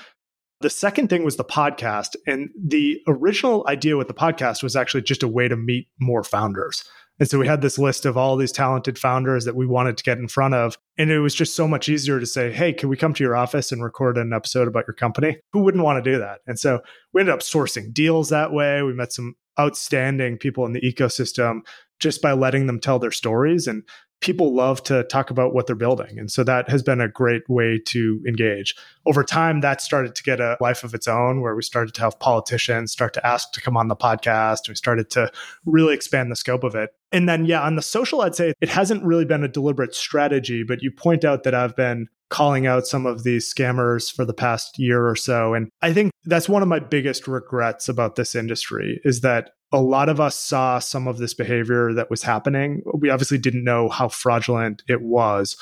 [0.60, 2.16] The second thing was the podcast.
[2.26, 6.24] And the original idea with the podcast was actually just a way to meet more
[6.24, 6.84] founders.
[7.20, 10.04] And so we had this list of all these talented founders that we wanted to
[10.04, 10.78] get in front of.
[10.96, 13.36] And it was just so much easier to say, hey, can we come to your
[13.36, 15.38] office and record an episode about your company?
[15.52, 16.40] Who wouldn't want to do that?
[16.46, 16.80] And so
[17.12, 18.82] we ended up sourcing deals that way.
[18.82, 21.60] We met some outstanding people in the ecosystem
[21.98, 23.66] just by letting them tell their stories.
[23.66, 23.82] And
[24.20, 26.18] people love to talk about what they're building.
[26.18, 28.74] And so that has been a great way to engage.
[29.06, 32.00] Over time, that started to get a life of its own where we started to
[32.00, 34.68] have politicians start to ask to come on the podcast.
[34.68, 35.30] We started to
[35.64, 36.90] really expand the scope of it.
[37.12, 40.62] And then, yeah, on the social, I'd say it hasn't really been a deliberate strategy,
[40.62, 44.34] but you point out that I've been calling out some of these scammers for the
[44.34, 45.54] past year or so.
[45.54, 49.80] And I think that's one of my biggest regrets about this industry is that a
[49.80, 52.82] lot of us saw some of this behavior that was happening.
[52.94, 55.56] We obviously didn't know how fraudulent it was,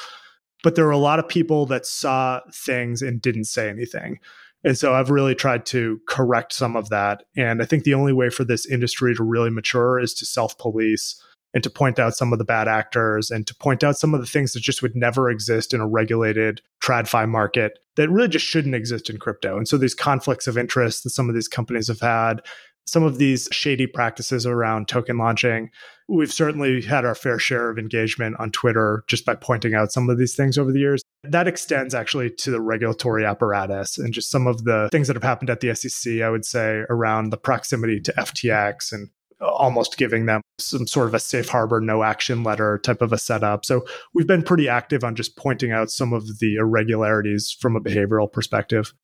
[0.62, 4.18] but there were a lot of people that saw things and didn't say anything.
[4.64, 7.24] And so I've really tried to correct some of that.
[7.36, 10.56] And I think the only way for this industry to really mature is to self
[10.58, 11.20] police
[11.54, 14.20] and to point out some of the bad actors and to point out some of
[14.20, 18.44] the things that just would never exist in a regulated tradfi market that really just
[18.44, 19.56] shouldn't exist in crypto.
[19.56, 22.42] And so these conflicts of interest that some of these companies have had,
[22.87, 25.70] some of these shady practices around token launching.
[26.09, 30.09] We've certainly had our fair share of engagement on Twitter just by pointing out some
[30.09, 31.03] of these things over the years.
[31.25, 35.25] That extends actually to the regulatory apparatus and just some of the things that have
[35.25, 40.27] happened at the SEC, I would say, around the proximity to FTX and almost giving
[40.27, 43.64] them some sort of a safe harbor, no action letter type of a setup.
[43.64, 47.81] So we've been pretty active on just pointing out some of the irregularities from a
[47.81, 48.94] behavioral perspective.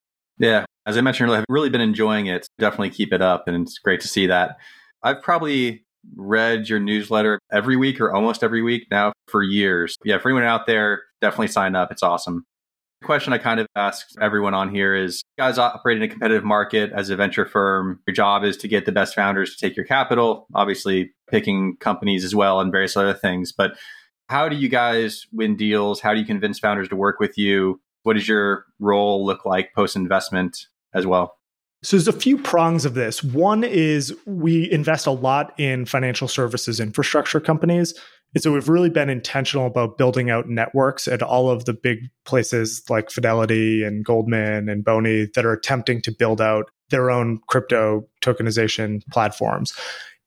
[0.42, 0.64] Yeah.
[0.85, 2.48] As I mentioned earlier, I've really been enjoying it.
[2.59, 3.44] Definitely keep it up.
[3.46, 4.57] And it's great to see that.
[5.05, 5.85] I've probably
[6.16, 9.96] read your newsletter every week or almost every week now for years.
[10.05, 11.92] Yeah, for anyone out there, definitely sign up.
[11.92, 12.44] It's awesome.
[13.00, 16.09] The question I kind of ask everyone on here is you guys operate in a
[16.09, 18.00] competitive market as a venture firm.
[18.09, 22.24] Your job is to get the best founders to take your capital, obviously picking companies
[22.24, 23.52] as well and various other things.
[23.52, 23.72] But
[24.28, 26.00] how do you guys win deals?
[26.00, 27.81] How do you convince founders to work with you?
[28.02, 31.38] What does your role look like post investment as well?
[31.84, 33.24] So there's a few prongs of this.
[33.24, 37.94] One is we invest a lot in financial services infrastructure companies.
[38.34, 41.98] And so we've really been intentional about building out networks at all of the big
[42.24, 47.40] places like Fidelity and Goldman and Boni that are attempting to build out their own
[47.48, 49.72] crypto tokenization platforms.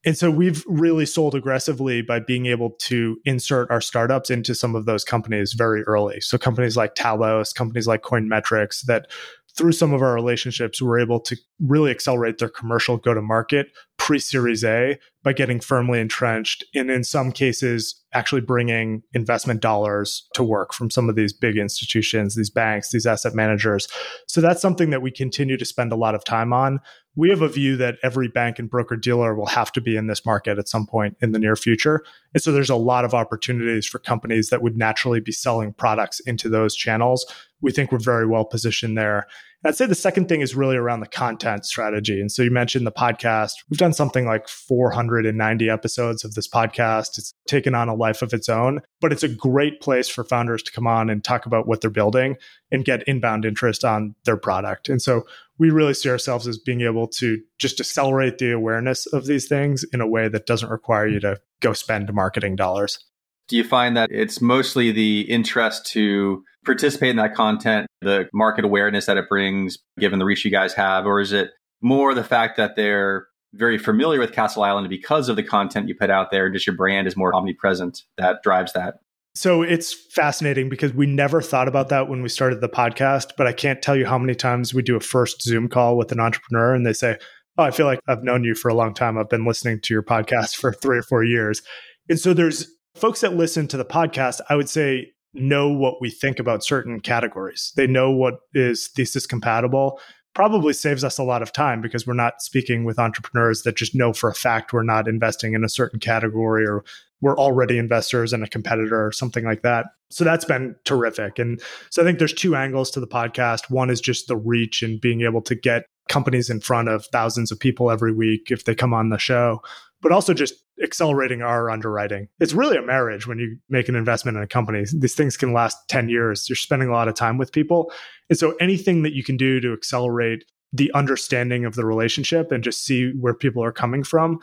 [0.06, 4.76] And so we've really sold aggressively by being able to insert our startups into some
[4.76, 6.22] of those companies very early.
[6.22, 9.08] So companies like Talos, companies like Coinmetrics that
[9.56, 13.68] through some of our relationships, we're able to really accelerate their commercial go to market
[13.98, 20.28] pre Series A by getting firmly entrenched and in some cases, actually bringing investment dollars
[20.34, 23.88] to work from some of these big institutions, these banks, these asset managers.
[24.28, 26.80] So that's something that we continue to spend a lot of time on.
[27.16, 30.08] We have a view that every bank and broker dealer will have to be in
[30.08, 32.04] this market at some point in the near future.
[32.34, 36.20] And so there's a lot of opportunities for companies that would naturally be selling products
[36.22, 37.26] into those channels.
[37.62, 39.28] We think we're very well positioned there.
[39.66, 42.22] I'd say the second thing is really around the content strategy.
[42.22, 43.54] And so you mentioned the podcast.
[43.68, 47.18] We've done something like 490 episodes of this podcast.
[47.18, 50.62] It's taken on a life of its own, but it's a great place for founders
[50.64, 52.36] to come on and talk about what they're building
[52.72, 54.88] and get inbound interest on their product.
[54.88, 55.26] And so
[55.58, 59.84] we really see ourselves as being able to just accelerate the awareness of these things
[59.92, 63.00] in a way that doesn't require you to go spend marketing dollars.
[63.48, 68.66] Do you find that it's mostly the interest to participate in that content, the market
[68.66, 71.06] awareness that it brings, given the reach you guys have?
[71.06, 75.36] Or is it more the fact that they're very familiar with Castle Island because of
[75.36, 78.74] the content you put out there, and just your brand is more omnipresent that drives
[78.74, 78.96] that?
[79.36, 83.48] So it's fascinating because we never thought about that when we started the podcast, but
[83.48, 86.22] I can't tell you how many times we do a first Zoom call with an
[86.22, 87.18] entrepreneur and they say,
[87.58, 89.18] Oh, I feel like I've known you for a long time.
[89.18, 91.62] I've been listening to your podcast for three or four years.
[92.10, 96.10] And so there's folks that listen to the podcast, I would say know what we
[96.10, 97.74] think about certain categories.
[97.76, 100.00] They know what is thesis compatible.
[100.34, 103.96] Probably saves us a lot of time because we're not speaking with entrepreneurs that just
[103.96, 106.84] know for a fact we're not investing in a certain category or
[107.22, 109.88] we're already investors in a competitor or something like that.
[110.10, 111.40] So that's been terrific.
[111.40, 113.70] And so I think there's two angles to the podcast.
[113.70, 117.52] One is just the reach and being able to get companies in front of thousands
[117.52, 119.62] of people every week if they come on the show
[120.02, 122.28] but also just accelerating our underwriting.
[122.40, 124.84] It's really a marriage when you make an investment in a company.
[124.94, 126.50] These things can last 10 years.
[126.50, 127.92] You're spending a lot of time with people.
[128.30, 132.64] And so anything that you can do to accelerate the understanding of the relationship and
[132.64, 134.40] just see where people are coming from,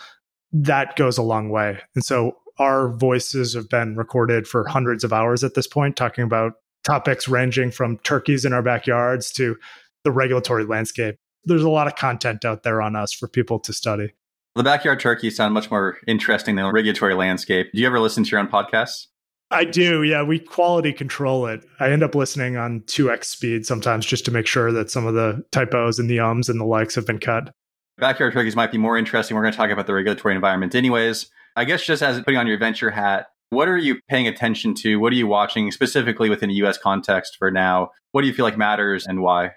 [0.53, 1.79] that goes a long way.
[1.95, 6.25] And so our voices have been recorded for hundreds of hours at this point, talking
[6.25, 9.57] about topics ranging from turkeys in our backyards to
[10.05, 11.17] the regulatory landscape.
[11.45, 14.13] There's a lot of content out there on us for people to study.
[14.55, 17.71] The backyard turkeys sound much more interesting than the regulatory landscape.
[17.73, 19.07] Do you ever listen to your own podcasts?
[19.51, 20.03] I do.
[20.03, 21.65] Yeah, we quality control it.
[21.81, 25.15] I end up listening on 2x speed sometimes just to make sure that some of
[25.15, 27.51] the typos and the ums and the likes have been cut.
[27.97, 29.35] Backyard turkeys might be more interesting.
[29.35, 31.31] We're going to talk about the regulatory environment anyways.
[31.57, 34.97] I guess just as putting on your venture hat, what are you paying attention to?
[34.97, 37.91] What are you watching specifically within a US context for now?
[38.13, 39.53] What do you feel like matters and why?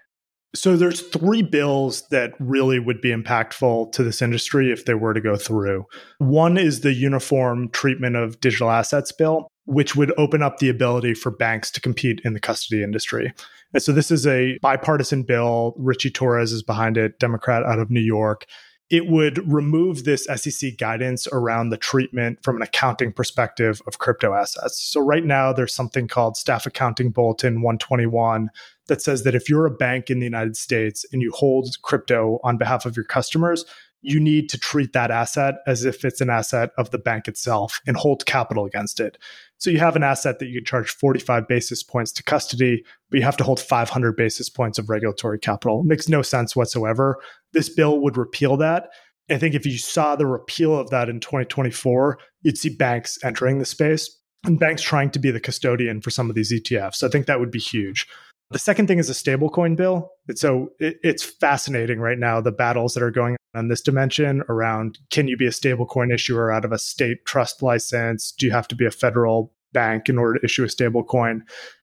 [0.55, 5.13] So there's three bills that really would be impactful to this industry if they were
[5.13, 5.85] to go through.
[6.19, 11.13] One is the Uniform Treatment of Digital Assets bill, which would open up the ability
[11.13, 13.33] for banks to compete in the custody industry.
[13.73, 15.75] And so this is a bipartisan bill.
[15.77, 18.45] Richie Torres is behind it, Democrat out of New York
[18.89, 24.33] it would remove this SEC guidance around the treatment from an accounting perspective of crypto
[24.33, 24.79] assets.
[24.79, 28.49] So, right now, there's something called Staff Accounting Bulletin 121
[28.87, 32.39] that says that if you're a bank in the United States and you hold crypto
[32.43, 33.65] on behalf of your customers,
[34.01, 37.81] you need to treat that asset as if it's an asset of the bank itself
[37.87, 39.17] and hold capital against it.
[39.57, 43.17] So you have an asset that you can charge 45 basis points to custody, but
[43.17, 45.79] you have to hold 500 basis points of regulatory capital.
[45.79, 47.17] It makes no sense whatsoever.
[47.53, 48.89] This bill would repeal that.
[49.29, 53.57] I think if you saw the repeal of that in 2024, you'd see banks entering
[53.57, 57.01] the space and banks trying to be the custodian for some of these ETFs.
[57.01, 58.07] I think that would be huge.
[58.55, 60.13] The second thing is a stablecoin bill.
[60.33, 65.27] So it's fascinating right now the battles that are going on this dimension around can
[65.27, 68.31] you be a stablecoin issuer out of a state trust license?
[68.31, 71.41] Do you have to be a federal bank in order to issue a stablecoin?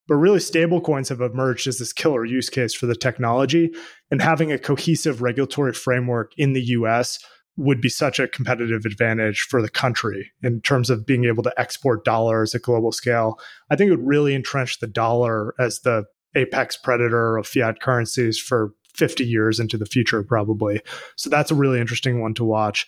[0.09, 3.71] But really, stablecoins have emerged as this killer use case for the technology.
[4.11, 7.19] And having a cohesive regulatory framework in the US
[7.59, 11.53] would be such a competitive advantage for the country in terms of being able to
[11.61, 13.39] export dollars at global scale.
[13.71, 16.05] I think it would really entrench the dollar as the
[16.35, 20.81] apex predator of fiat currencies for 50 years into the future, probably.
[21.17, 22.87] So that's a really interesting one to watch.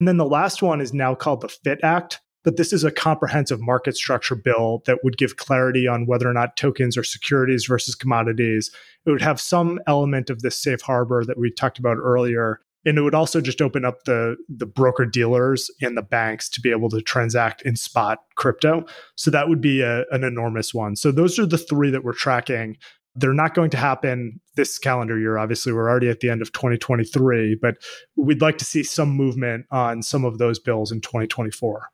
[0.00, 2.20] And then the last one is now called the FIT Act.
[2.44, 6.32] But this is a comprehensive market structure bill that would give clarity on whether or
[6.32, 8.70] not tokens are securities versus commodities.
[9.04, 12.96] It would have some element of this safe harbor that we talked about earlier and
[12.96, 16.70] it would also just open up the the broker dealers and the banks to be
[16.70, 18.86] able to transact in spot crypto.
[19.16, 20.96] So that would be a, an enormous one.
[20.96, 22.78] So those are the three that we're tracking.
[23.16, 25.36] They're not going to happen this calendar year.
[25.36, 27.76] Obviously we're already at the end of 2023 but
[28.16, 31.90] we'd like to see some movement on some of those bills in 2024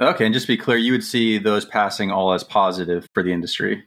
[0.00, 3.22] okay and just to be clear you would see those passing all as positive for
[3.22, 3.82] the industry?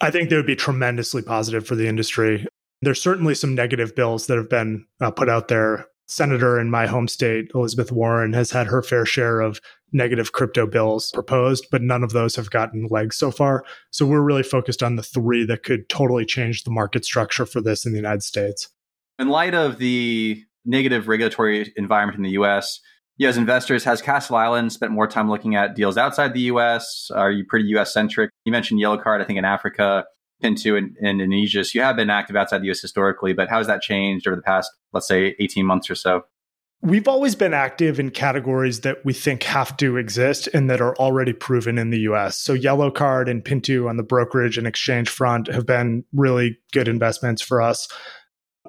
[0.00, 2.46] I think they would be tremendously positive for the industry.
[2.82, 6.86] There's certainly some negative bills that have been uh, put out there senator in my
[6.86, 9.60] home state, Elizabeth Warren, has had her fair share of
[9.92, 13.64] negative crypto bills proposed, but none of those have gotten legs so far.
[13.90, 17.60] So we're really focused on the three that could totally change the market structure for
[17.60, 18.68] this in the United States.
[19.18, 22.80] In light of the negative regulatory environment in the US,
[23.16, 27.10] you as investors, has Castle Island spent more time looking at deals outside the US?
[27.14, 28.30] Are you pretty US centric?
[28.44, 30.04] You mentioned Yellow Card, I think in Africa.
[30.42, 31.64] Pintu in, in Indonesia.
[31.64, 34.36] So you have been active outside the US historically, but how has that changed over
[34.36, 36.24] the past, let's say, 18 months or so?
[36.82, 40.94] We've always been active in categories that we think have to exist and that are
[40.96, 42.38] already proven in the US.
[42.38, 46.86] So Yellow Card and Pintu on the brokerage and exchange front have been really good
[46.86, 47.88] investments for us.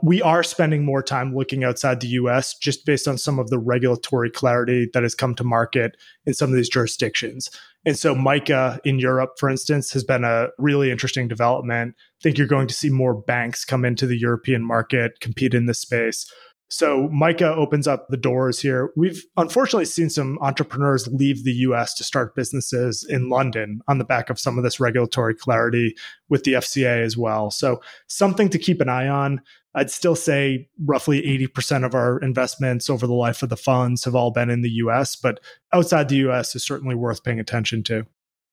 [0.01, 3.59] We are spending more time looking outside the US just based on some of the
[3.59, 7.49] regulatory clarity that has come to market in some of these jurisdictions.
[7.87, 11.95] And so MiCA in Europe, for instance, has been a really interesting development.
[11.97, 15.67] I think you're going to see more banks come into the European market, compete in
[15.67, 16.29] this space.
[16.67, 18.91] So MiCA opens up the doors here.
[18.97, 24.03] We've unfortunately seen some entrepreneurs leave the US to start businesses in London on the
[24.03, 25.95] back of some of this regulatory clarity
[26.27, 27.51] with the FCA as well.
[27.51, 29.39] So something to keep an eye on.
[29.77, 34.15] I'd still say roughly 80% of our investments over the life of the funds have
[34.15, 35.39] all been in the US, but
[35.71, 38.07] outside the US is certainly worth paying attention to.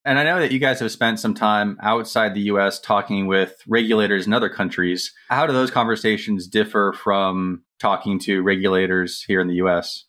[0.04, 3.62] And I know that you guys have spent some time outside the US talking with
[3.66, 5.14] regulators in other countries.
[5.30, 10.04] How do those conversations differ from talking to regulators here in the US?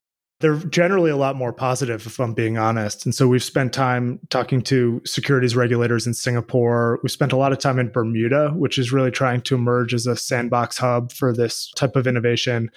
[0.45, 3.03] They're generally a lot more positive if i'm being honest.
[3.03, 6.99] And so we've spent time talking to securities regulators in singapore.
[7.01, 10.05] We spent a lot of time in bermuda which is really trying to emerge as
[10.05, 12.69] a sandbox hub for this type of innovation.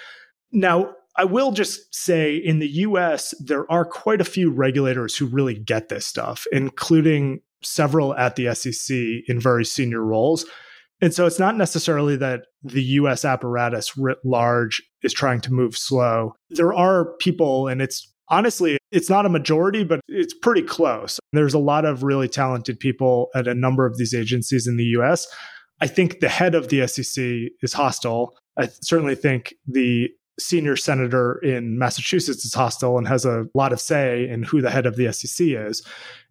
[0.50, 5.26] Now i will just say in the us there are quite a few regulators who
[5.26, 8.96] really get this stuff including several at the sec
[9.28, 10.46] in very senior roles.
[11.02, 15.76] And so it's not necessarily that the US apparatus writ large is trying to move
[15.76, 16.34] slow.
[16.50, 21.18] There are people, and it's honestly, it's not a majority, but it's pretty close.
[21.32, 24.84] There's a lot of really talented people at a number of these agencies in the
[24.84, 25.26] US.
[25.80, 27.24] I think the head of the SEC
[27.62, 28.36] is hostile.
[28.58, 33.80] I certainly think the senior senator in Massachusetts is hostile and has a lot of
[33.80, 35.82] say in who the head of the SEC is.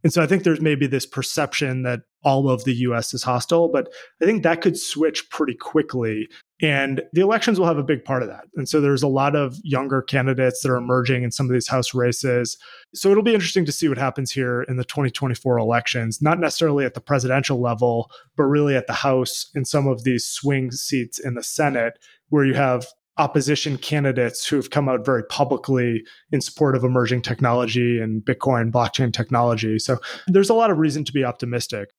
[0.03, 3.70] And so I think there's maybe this perception that all of the US is hostile,
[3.70, 3.89] but
[4.22, 6.28] I think that could switch pretty quickly.
[6.62, 8.45] And the elections will have a big part of that.
[8.55, 11.68] And so there's a lot of younger candidates that are emerging in some of these
[11.68, 12.58] House races.
[12.95, 16.86] So it'll be interesting to see what happens here in the 2024 elections, not necessarily
[16.86, 21.20] at the presidential level, but really at the House in some of these swing seats
[21.20, 21.99] in the Senate,
[22.30, 22.88] where you have
[23.18, 28.72] opposition candidates who have come out very publicly in support of emerging technology and Bitcoin
[28.72, 29.80] blockchain technology.
[29.80, 29.97] So
[30.28, 31.89] there's a lot of reason to be optimistic.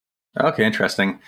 [0.41, 1.19] Okay, interesting.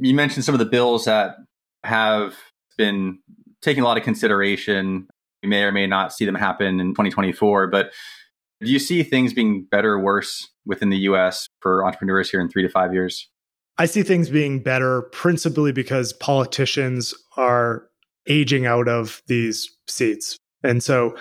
[0.00, 1.36] You mentioned some of the bills that
[1.84, 2.36] have
[2.76, 3.18] been
[3.62, 5.08] taking a lot of consideration.
[5.42, 7.92] We may or may not see them happen in 2024, but
[8.60, 12.48] do you see things being better or worse within the US for entrepreneurs here in
[12.48, 13.28] three to five years?
[13.78, 17.88] I see things being better principally because politicians are
[18.26, 20.38] aging out of these seats.
[20.62, 21.16] And so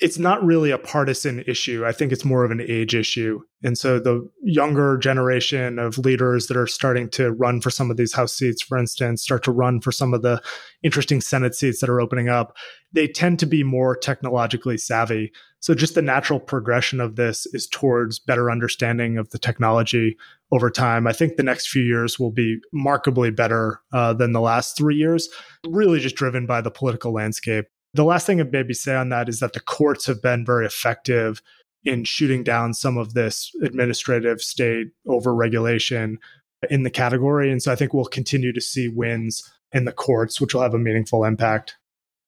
[0.00, 1.84] it's not really a partisan issue.
[1.84, 3.40] I think it's more of an age issue.
[3.62, 7.98] And so the younger generation of leaders that are starting to run for some of
[7.98, 10.40] these House seats, for instance, start to run for some of the
[10.82, 12.56] interesting Senate seats that are opening up,
[12.92, 15.30] they tend to be more technologically savvy.
[15.60, 20.16] So just the natural progression of this is towards better understanding of the technology
[20.50, 21.06] over time.
[21.06, 24.96] I think the next few years will be markedly better uh, than the last three
[24.96, 25.28] years,
[25.68, 27.66] really just driven by the political landscape.
[27.92, 30.66] The last thing I'd maybe say on that is that the courts have been very
[30.66, 31.42] effective
[31.84, 36.16] in shooting down some of this administrative state overregulation
[36.68, 37.50] in the category.
[37.50, 40.74] And so I think we'll continue to see wins in the courts, which will have
[40.74, 41.76] a meaningful impact.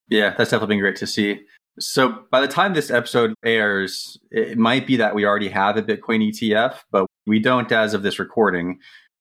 [0.09, 1.41] Yeah, that's definitely been great to see.
[1.79, 5.83] So by the time this episode airs, it might be that we already have a
[5.83, 8.79] Bitcoin ETF, but we don't as of this recording.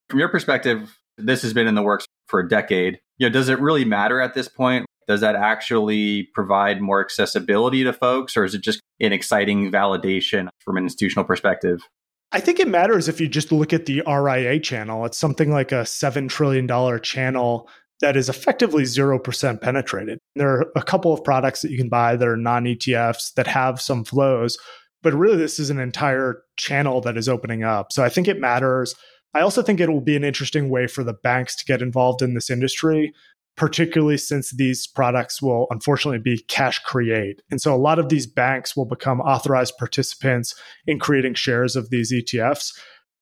[0.10, 3.00] From your perspective, this has been in the works for a decade.
[3.18, 4.86] You know, does it really matter at this point?
[5.08, 10.48] Does that actually provide more accessibility to folks, or is it just an exciting validation
[10.60, 11.82] from an institutional perspective?
[12.32, 15.06] I think it matters if you just look at the RIA channel.
[15.06, 17.68] It's something like a $7 trillion channel
[18.00, 20.18] that is effectively 0% penetrated.
[20.36, 23.48] There are a couple of products that you can buy that are non ETFs that
[23.48, 24.58] have some flows,
[25.02, 27.92] but really this is an entire channel that is opening up.
[27.92, 28.96] So I think it matters.
[29.34, 32.22] I also think it will be an interesting way for the banks to get involved
[32.22, 33.14] in this industry
[33.58, 37.42] particularly since these products will unfortunately be cash create.
[37.52, 40.56] And so a lot of these banks will become authorized participants
[40.88, 42.74] in creating shares of these ETFs.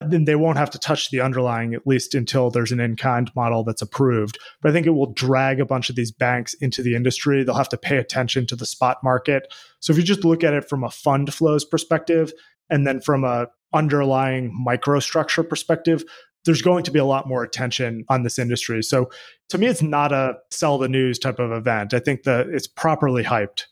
[0.01, 3.29] Then they won't have to touch the underlying, at least until there's an in kind
[3.35, 4.37] model that's approved.
[4.61, 7.43] But I think it will drag a bunch of these banks into the industry.
[7.43, 9.53] They'll have to pay attention to the spot market.
[9.81, 12.31] So if you just look at it from a fund flows perspective,
[12.69, 16.03] and then from a underlying microstructure perspective,
[16.45, 18.81] there's going to be a lot more attention on this industry.
[18.81, 19.09] So
[19.49, 21.93] to me, it's not a sell the news type of event.
[21.93, 23.63] I think that it's properly hyped.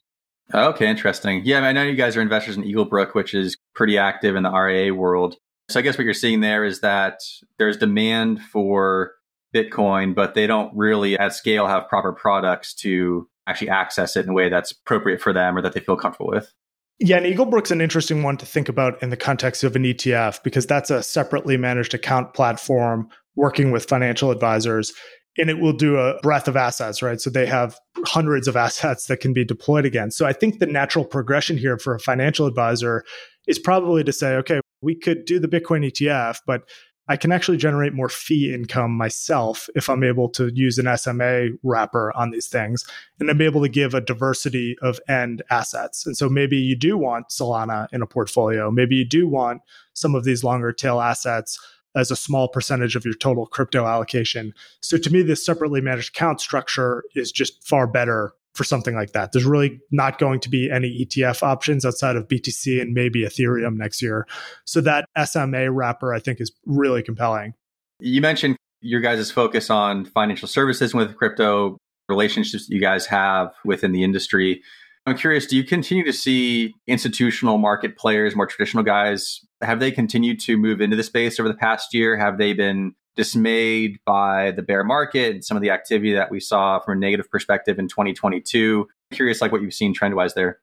[0.53, 1.41] Okay, interesting.
[1.43, 4.51] Yeah, I know you guys are investors in Eaglebrook, which is pretty active in the
[4.51, 5.35] RIA world.
[5.69, 7.19] So I guess what you're seeing there is that
[7.59, 9.11] there's demand for
[9.53, 14.31] Bitcoin, but they don't really at scale have proper products to actually access it in
[14.31, 16.53] a way that's appropriate for them or that they feel comfortable with.
[16.99, 20.41] Yeah, and Eaglebrook's an interesting one to think about in the context of an ETF
[20.43, 24.93] because that's a separately managed account platform working with financial advisors.
[25.37, 27.21] And it will do a breadth of assets, right?
[27.21, 30.17] So they have hundreds of assets that can be deployed against.
[30.17, 33.03] So I think the natural progression here for a financial advisor
[33.47, 36.63] is probably to say, okay, we could do the Bitcoin ETF, but
[37.09, 41.49] I can actually generate more fee income myself if I'm able to use an SMA
[41.63, 42.85] wrapper on these things
[43.19, 46.05] and I'm able to give a diversity of end assets.
[46.05, 48.69] And so maybe you do want Solana in a portfolio.
[48.71, 49.61] Maybe you do want
[49.93, 51.59] some of these longer tail assets
[51.95, 54.53] as a small percentage of your total crypto allocation.
[54.81, 59.13] So to me, this separately managed account structure is just far better for something like
[59.13, 59.31] that.
[59.31, 63.75] There's really not going to be any ETF options outside of BTC and maybe Ethereum
[63.75, 64.27] next year.
[64.65, 67.53] So that SMA wrapper, I think, is really compelling.
[67.99, 71.77] You mentioned your guys' focus on financial services with crypto
[72.09, 74.61] relationships that you guys have within the industry.
[75.05, 79.91] I'm curious, do you continue to see institutional market players, more traditional guys, have they
[79.91, 82.17] continued to move into the space over the past year?
[82.17, 86.39] Have they been dismayed by the bear market and some of the activity that we
[86.39, 88.87] saw from a negative perspective in 2022.
[89.11, 90.59] Curious, like what you've seen trend wise there.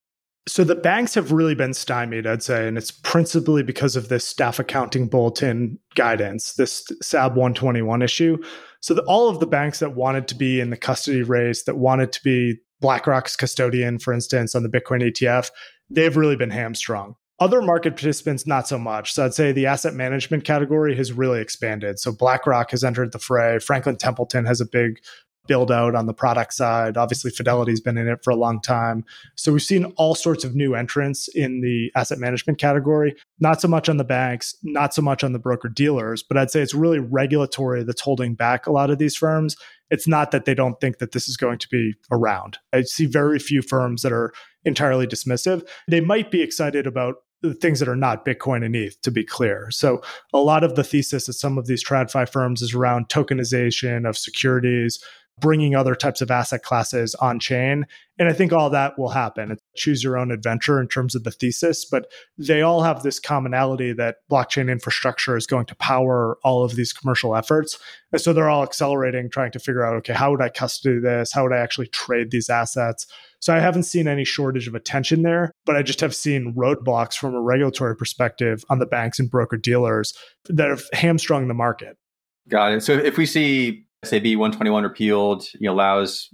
[0.46, 4.26] So the banks have really been stymied, I'd say, and it's principally because of this
[4.26, 8.36] staff accounting bulletin guidance, this SAB 121 issue.
[8.80, 11.76] So the, all of the banks that wanted to be in the custody race, that
[11.76, 15.50] wanted to be BlackRock's custodian, for instance, on the Bitcoin ETF,
[15.88, 17.14] they've really been hamstrung.
[17.41, 19.12] Other market participants, not so much.
[19.12, 21.99] So I'd say the asset management category has really expanded.
[21.99, 23.59] So BlackRock has entered the fray.
[23.59, 25.01] Franklin Templeton has a big
[25.47, 26.97] build out on the product side.
[26.97, 29.05] Obviously, Fidelity's been in it for a long time.
[29.36, 33.68] So we've seen all sorts of new entrants in the asset management category, not so
[33.68, 36.74] much on the banks, not so much on the broker dealers, but I'd say it's
[36.74, 39.57] really regulatory that's holding back a lot of these firms.
[39.90, 42.59] It's not that they don't think that this is going to be around.
[42.72, 44.32] I see very few firms that are
[44.64, 45.66] entirely dismissive.
[45.88, 49.22] They might be excited about the things that are not Bitcoin and ETH, to be
[49.22, 49.70] clear.
[49.70, 50.01] So
[50.32, 54.16] a lot of the thesis of some of these TradFi firms is around tokenization of
[54.16, 54.99] securities,
[55.41, 57.87] bringing other types of asset classes on chain.
[58.18, 59.51] And I think all that will happen.
[59.51, 63.18] It's choose your own adventure in terms of the thesis, but they all have this
[63.18, 67.78] commonality that blockchain infrastructure is going to power all of these commercial efforts.
[68.12, 71.32] And so they're all accelerating, trying to figure out okay, how would I custody this?
[71.32, 73.07] How would I actually trade these assets?
[73.41, 77.14] So I haven't seen any shortage of attention there, but I just have seen roadblocks
[77.14, 80.14] from a regulatory perspective on the banks and broker dealers
[80.49, 81.99] that have hamstrung the market.
[82.49, 82.82] Got it.
[82.82, 86.28] So if we see SAB 121 repealed, you know, allows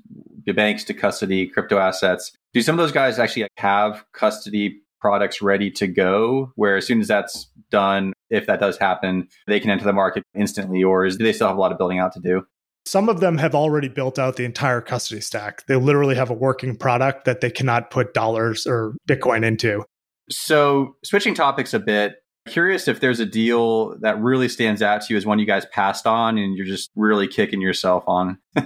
[0.46, 2.32] the banks to custody crypto assets.
[2.52, 7.00] Do some of those guys actually have custody products ready to go where as soon
[7.00, 11.16] as that's done, if that does happen, they can enter the market instantly or is,
[11.16, 12.42] do they still have a lot of building out to do?
[12.86, 15.66] Some of them have already built out the entire custody stack.
[15.66, 19.84] They literally have a working product that they cannot put dollars or Bitcoin into.
[20.30, 22.14] So, switching topics a bit,
[22.50, 25.64] Curious if there's a deal that really stands out to you as one you guys
[25.66, 28.38] passed on and you're just really kicking yourself on.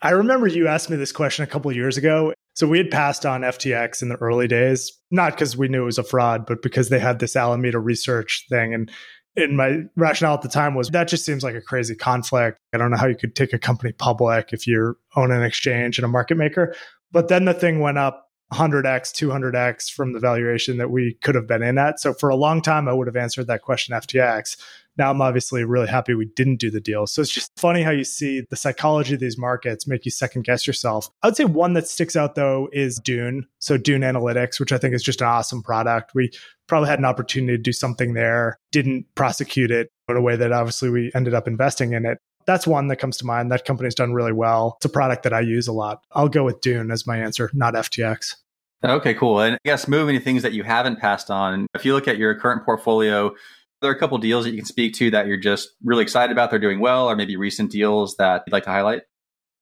[0.00, 2.32] I remember you asked me this question a couple years ago.
[2.54, 5.86] So we had passed on FTX in the early days, not because we knew it
[5.86, 8.74] was a fraud, but because they had this Alameda research thing.
[8.74, 8.90] And
[9.36, 12.58] in my rationale at the time was that just seems like a crazy conflict.
[12.74, 15.98] I don't know how you could take a company public if you own an exchange
[15.98, 16.74] and a market maker.
[17.10, 21.46] But then the thing went up 100x, 200x from the valuation that we could have
[21.46, 22.00] been in at.
[22.00, 24.56] So for a long time, I would have answered that question FTX.
[24.96, 27.06] Now I'm obviously really happy we didn't do the deal.
[27.06, 30.42] So it's just funny how you see the psychology of these markets make you second
[30.42, 31.08] guess yourself.
[31.22, 33.46] I'd say one that sticks out though is Dune.
[33.60, 36.12] So Dune Analytics, which I think is just an awesome product.
[36.14, 36.32] We
[36.66, 40.52] probably had an opportunity to do something there, didn't prosecute it in a way that
[40.52, 42.18] obviously we ended up investing in it.
[42.48, 43.52] That's one that comes to mind.
[43.52, 44.78] That company's done really well.
[44.78, 46.02] It's a product that I use a lot.
[46.12, 48.36] I'll go with Dune as my answer, not FTX.
[48.82, 49.40] Okay, cool.
[49.40, 52.16] And I guess moving to things that you haven't passed on, if you look at
[52.16, 53.34] your current portfolio,
[53.82, 56.32] there are a couple deals that you can speak to that you're just really excited
[56.32, 59.02] about, they're doing well, or maybe recent deals that you'd like to highlight?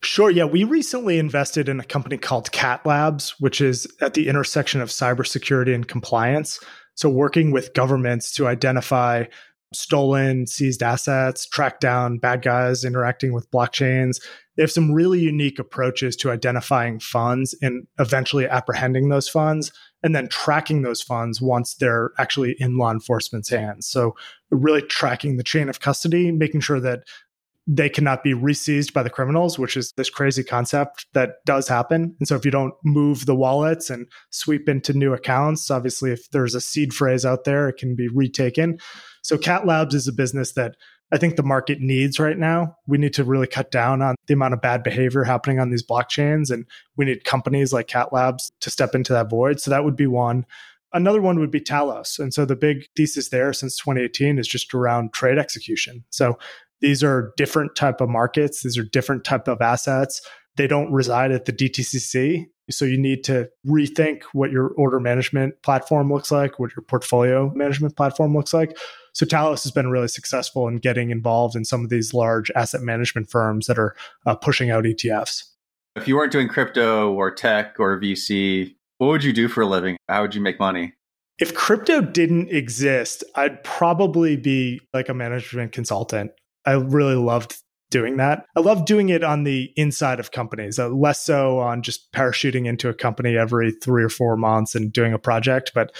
[0.04, 0.30] Sure.
[0.30, 0.44] Yeah.
[0.44, 4.90] We recently invested in a company called Cat Labs, which is at the intersection of
[4.90, 6.60] cybersecurity and compliance.
[6.94, 9.24] So, working with governments to identify
[9.78, 14.20] stolen, seized assets, track down bad guys interacting with blockchains.
[14.56, 19.72] They have some really unique approaches to identifying funds and eventually apprehending those funds
[20.02, 23.86] and then tracking those funds once they're actually in law enforcement's hands.
[23.86, 24.14] So,
[24.50, 27.00] really tracking the chain of custody, making sure that
[27.66, 32.14] they cannot be reseized by the criminals, which is this crazy concept that does happen.
[32.20, 36.30] And so if you don't move the wallets and sweep into new accounts, obviously if
[36.30, 38.78] there's a seed phrase out there, it can be retaken.
[39.26, 40.76] So Cat Labs is a business that
[41.12, 42.76] I think the market needs right now.
[42.86, 45.84] We need to really cut down on the amount of bad behavior happening on these
[45.84, 46.48] blockchains.
[46.48, 46.64] And
[46.96, 49.58] we need companies like Cat Labs to step into that void.
[49.58, 50.46] So that would be one.
[50.92, 52.20] Another one would be Talos.
[52.20, 56.04] And so the big thesis there since 2018 is just around trade execution.
[56.10, 56.38] So
[56.80, 58.62] these are different type of markets.
[58.62, 60.20] These are different type of assets.
[60.54, 62.44] They don't reside at the DTCC.
[62.70, 67.52] So you need to rethink what your order management platform looks like, what your portfolio
[67.54, 68.76] management platform looks like.
[69.16, 72.82] So Talos has been really successful in getting involved in some of these large asset
[72.82, 73.96] management firms that are
[74.26, 75.42] uh, pushing out ETFs.
[75.96, 79.66] If you weren't doing crypto or tech or VC, what would you do for a
[79.66, 79.96] living?
[80.10, 80.92] How would you make money?
[81.38, 86.32] If crypto didn't exist, I'd probably be like a management consultant.
[86.66, 87.56] I really loved
[87.90, 88.44] doing that.
[88.54, 92.66] I love doing it on the inside of companies, uh, less so on just parachuting
[92.66, 95.72] into a company every three or four months and doing a project.
[95.74, 95.96] But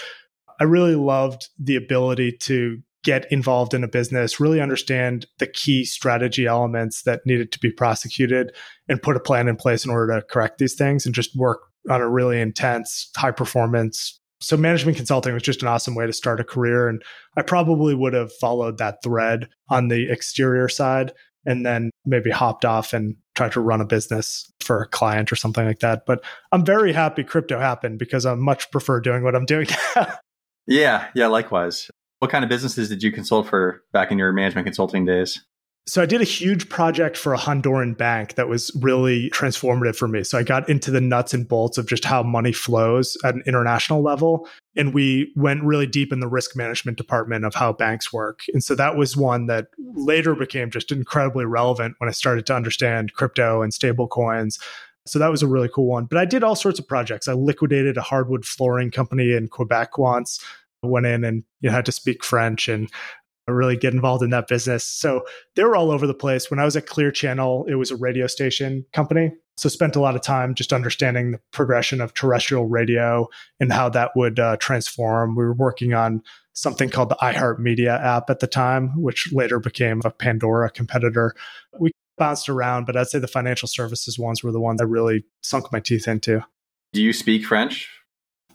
[0.59, 5.85] I really loved the ability to get involved in a business, really understand the key
[5.85, 8.53] strategy elements that needed to be prosecuted,
[8.89, 11.61] and put a plan in place in order to correct these things and just work
[11.89, 14.19] on a really intense, high performance.
[14.41, 17.01] So management consulting was just an awesome way to start a career and
[17.37, 21.11] i probably would have followed that thread on the exterior side
[21.45, 25.35] and then maybe hopped off and tried to run a business for a client or
[25.35, 26.05] something like that.
[26.05, 30.13] But i'm very happy crypto happened because i much prefer doing what i'm doing now.
[30.67, 31.89] Yeah yeah likewise
[32.19, 35.41] what kind of businesses did you consult for back in your management consulting days
[35.87, 40.09] so I did a huge project for a Honduran bank that was really transformative for
[40.09, 40.21] me.
[40.25, 43.43] So I got into the nuts and bolts of just how money flows at an
[43.45, 44.49] international level.
[44.75, 48.41] And we went really deep in the risk management department of how banks work.
[48.53, 52.55] And so that was one that later became just incredibly relevant when I started to
[52.55, 54.59] understand crypto and stable coins.
[55.05, 56.03] So that was a really cool one.
[56.03, 57.29] But I did all sorts of projects.
[57.29, 60.43] I liquidated a hardwood flooring company in Quebec once
[60.87, 62.89] went in and you had to speak French and
[63.47, 64.83] really get involved in that business.
[64.85, 65.23] So
[65.55, 66.51] they were all over the place.
[66.51, 69.31] When I was at Clear Channel, it was a radio station company.
[69.57, 73.27] So spent a lot of time just understanding the progression of terrestrial radio
[73.59, 75.35] and how that would uh, transform.
[75.35, 76.21] We were working on
[76.53, 81.33] something called the iHeartMedia app at the time, which later became a Pandora competitor.
[81.79, 85.23] We bounced around, but I'd say the financial services ones were the ones I really
[85.41, 86.43] sunk my teeth into.
[86.93, 87.89] Do you speak French?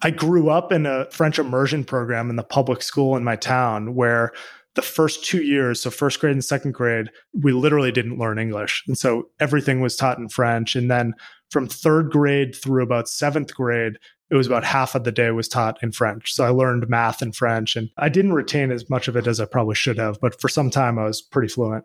[0.03, 3.94] I grew up in a French immersion program in the public school in my town
[3.94, 4.32] where
[4.74, 8.82] the first two years, so first grade and second grade, we literally didn't learn English.
[8.86, 10.74] And so everything was taught in French.
[10.74, 11.14] And then
[11.50, 13.98] from third grade through about seventh grade,
[14.30, 16.32] it was about half of the day was taught in French.
[16.32, 19.40] So I learned math in French and I didn't retain as much of it as
[19.40, 21.84] I probably should have, but for some time I was pretty fluent.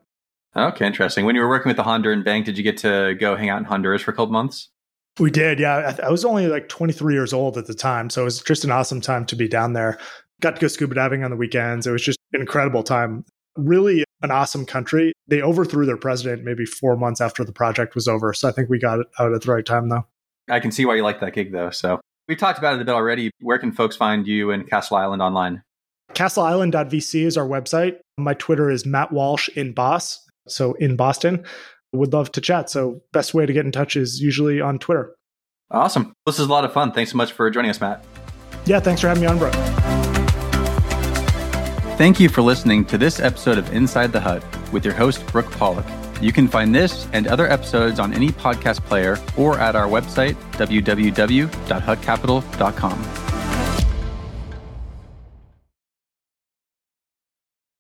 [0.56, 1.26] Okay, interesting.
[1.26, 3.60] When you were working with the Honduran bank, did you get to go hang out
[3.60, 4.70] in Honduras for a couple months?
[5.20, 5.96] We did, yeah.
[6.04, 8.10] I, was only like 23 years old at the time.
[8.10, 9.98] So it was just an awesome time to be down there.
[10.42, 11.88] Got to go scuba diving on the weekends.
[11.88, 13.26] It was just an incredible time.
[13.56, 15.14] Really an awesome country.
[15.28, 18.34] They overthrew their president maybe four months after the project was over.
[18.34, 20.06] So I think we got it out at the right time, though.
[20.50, 21.72] I can see why you like that gig, though.
[21.72, 23.32] So we talked about it a bit already.
[23.40, 25.64] Where can folks find you and Castle Island online?
[26.14, 27.98] CastleIsland.vc is our website.
[28.18, 30.24] My Twitter is Matt Walsh in Boss.
[30.48, 31.44] So in Boston.
[31.98, 32.70] Would love to chat.
[32.70, 35.16] So best way to get in touch is usually on Twitter.
[35.70, 36.14] Awesome.
[36.26, 36.92] This is a lot of fun.
[36.92, 38.06] Thanks so much for joining us, Matt.
[38.66, 39.54] Yeah, thanks for having me on, Brooke.
[41.98, 45.50] Thank you for listening to this episode of Inside the Hut with your host, Brooke
[45.52, 45.86] Pollack.
[46.22, 50.36] You can find this and other episodes on any podcast player or at our website,
[50.54, 53.37] www.huttcapital.com.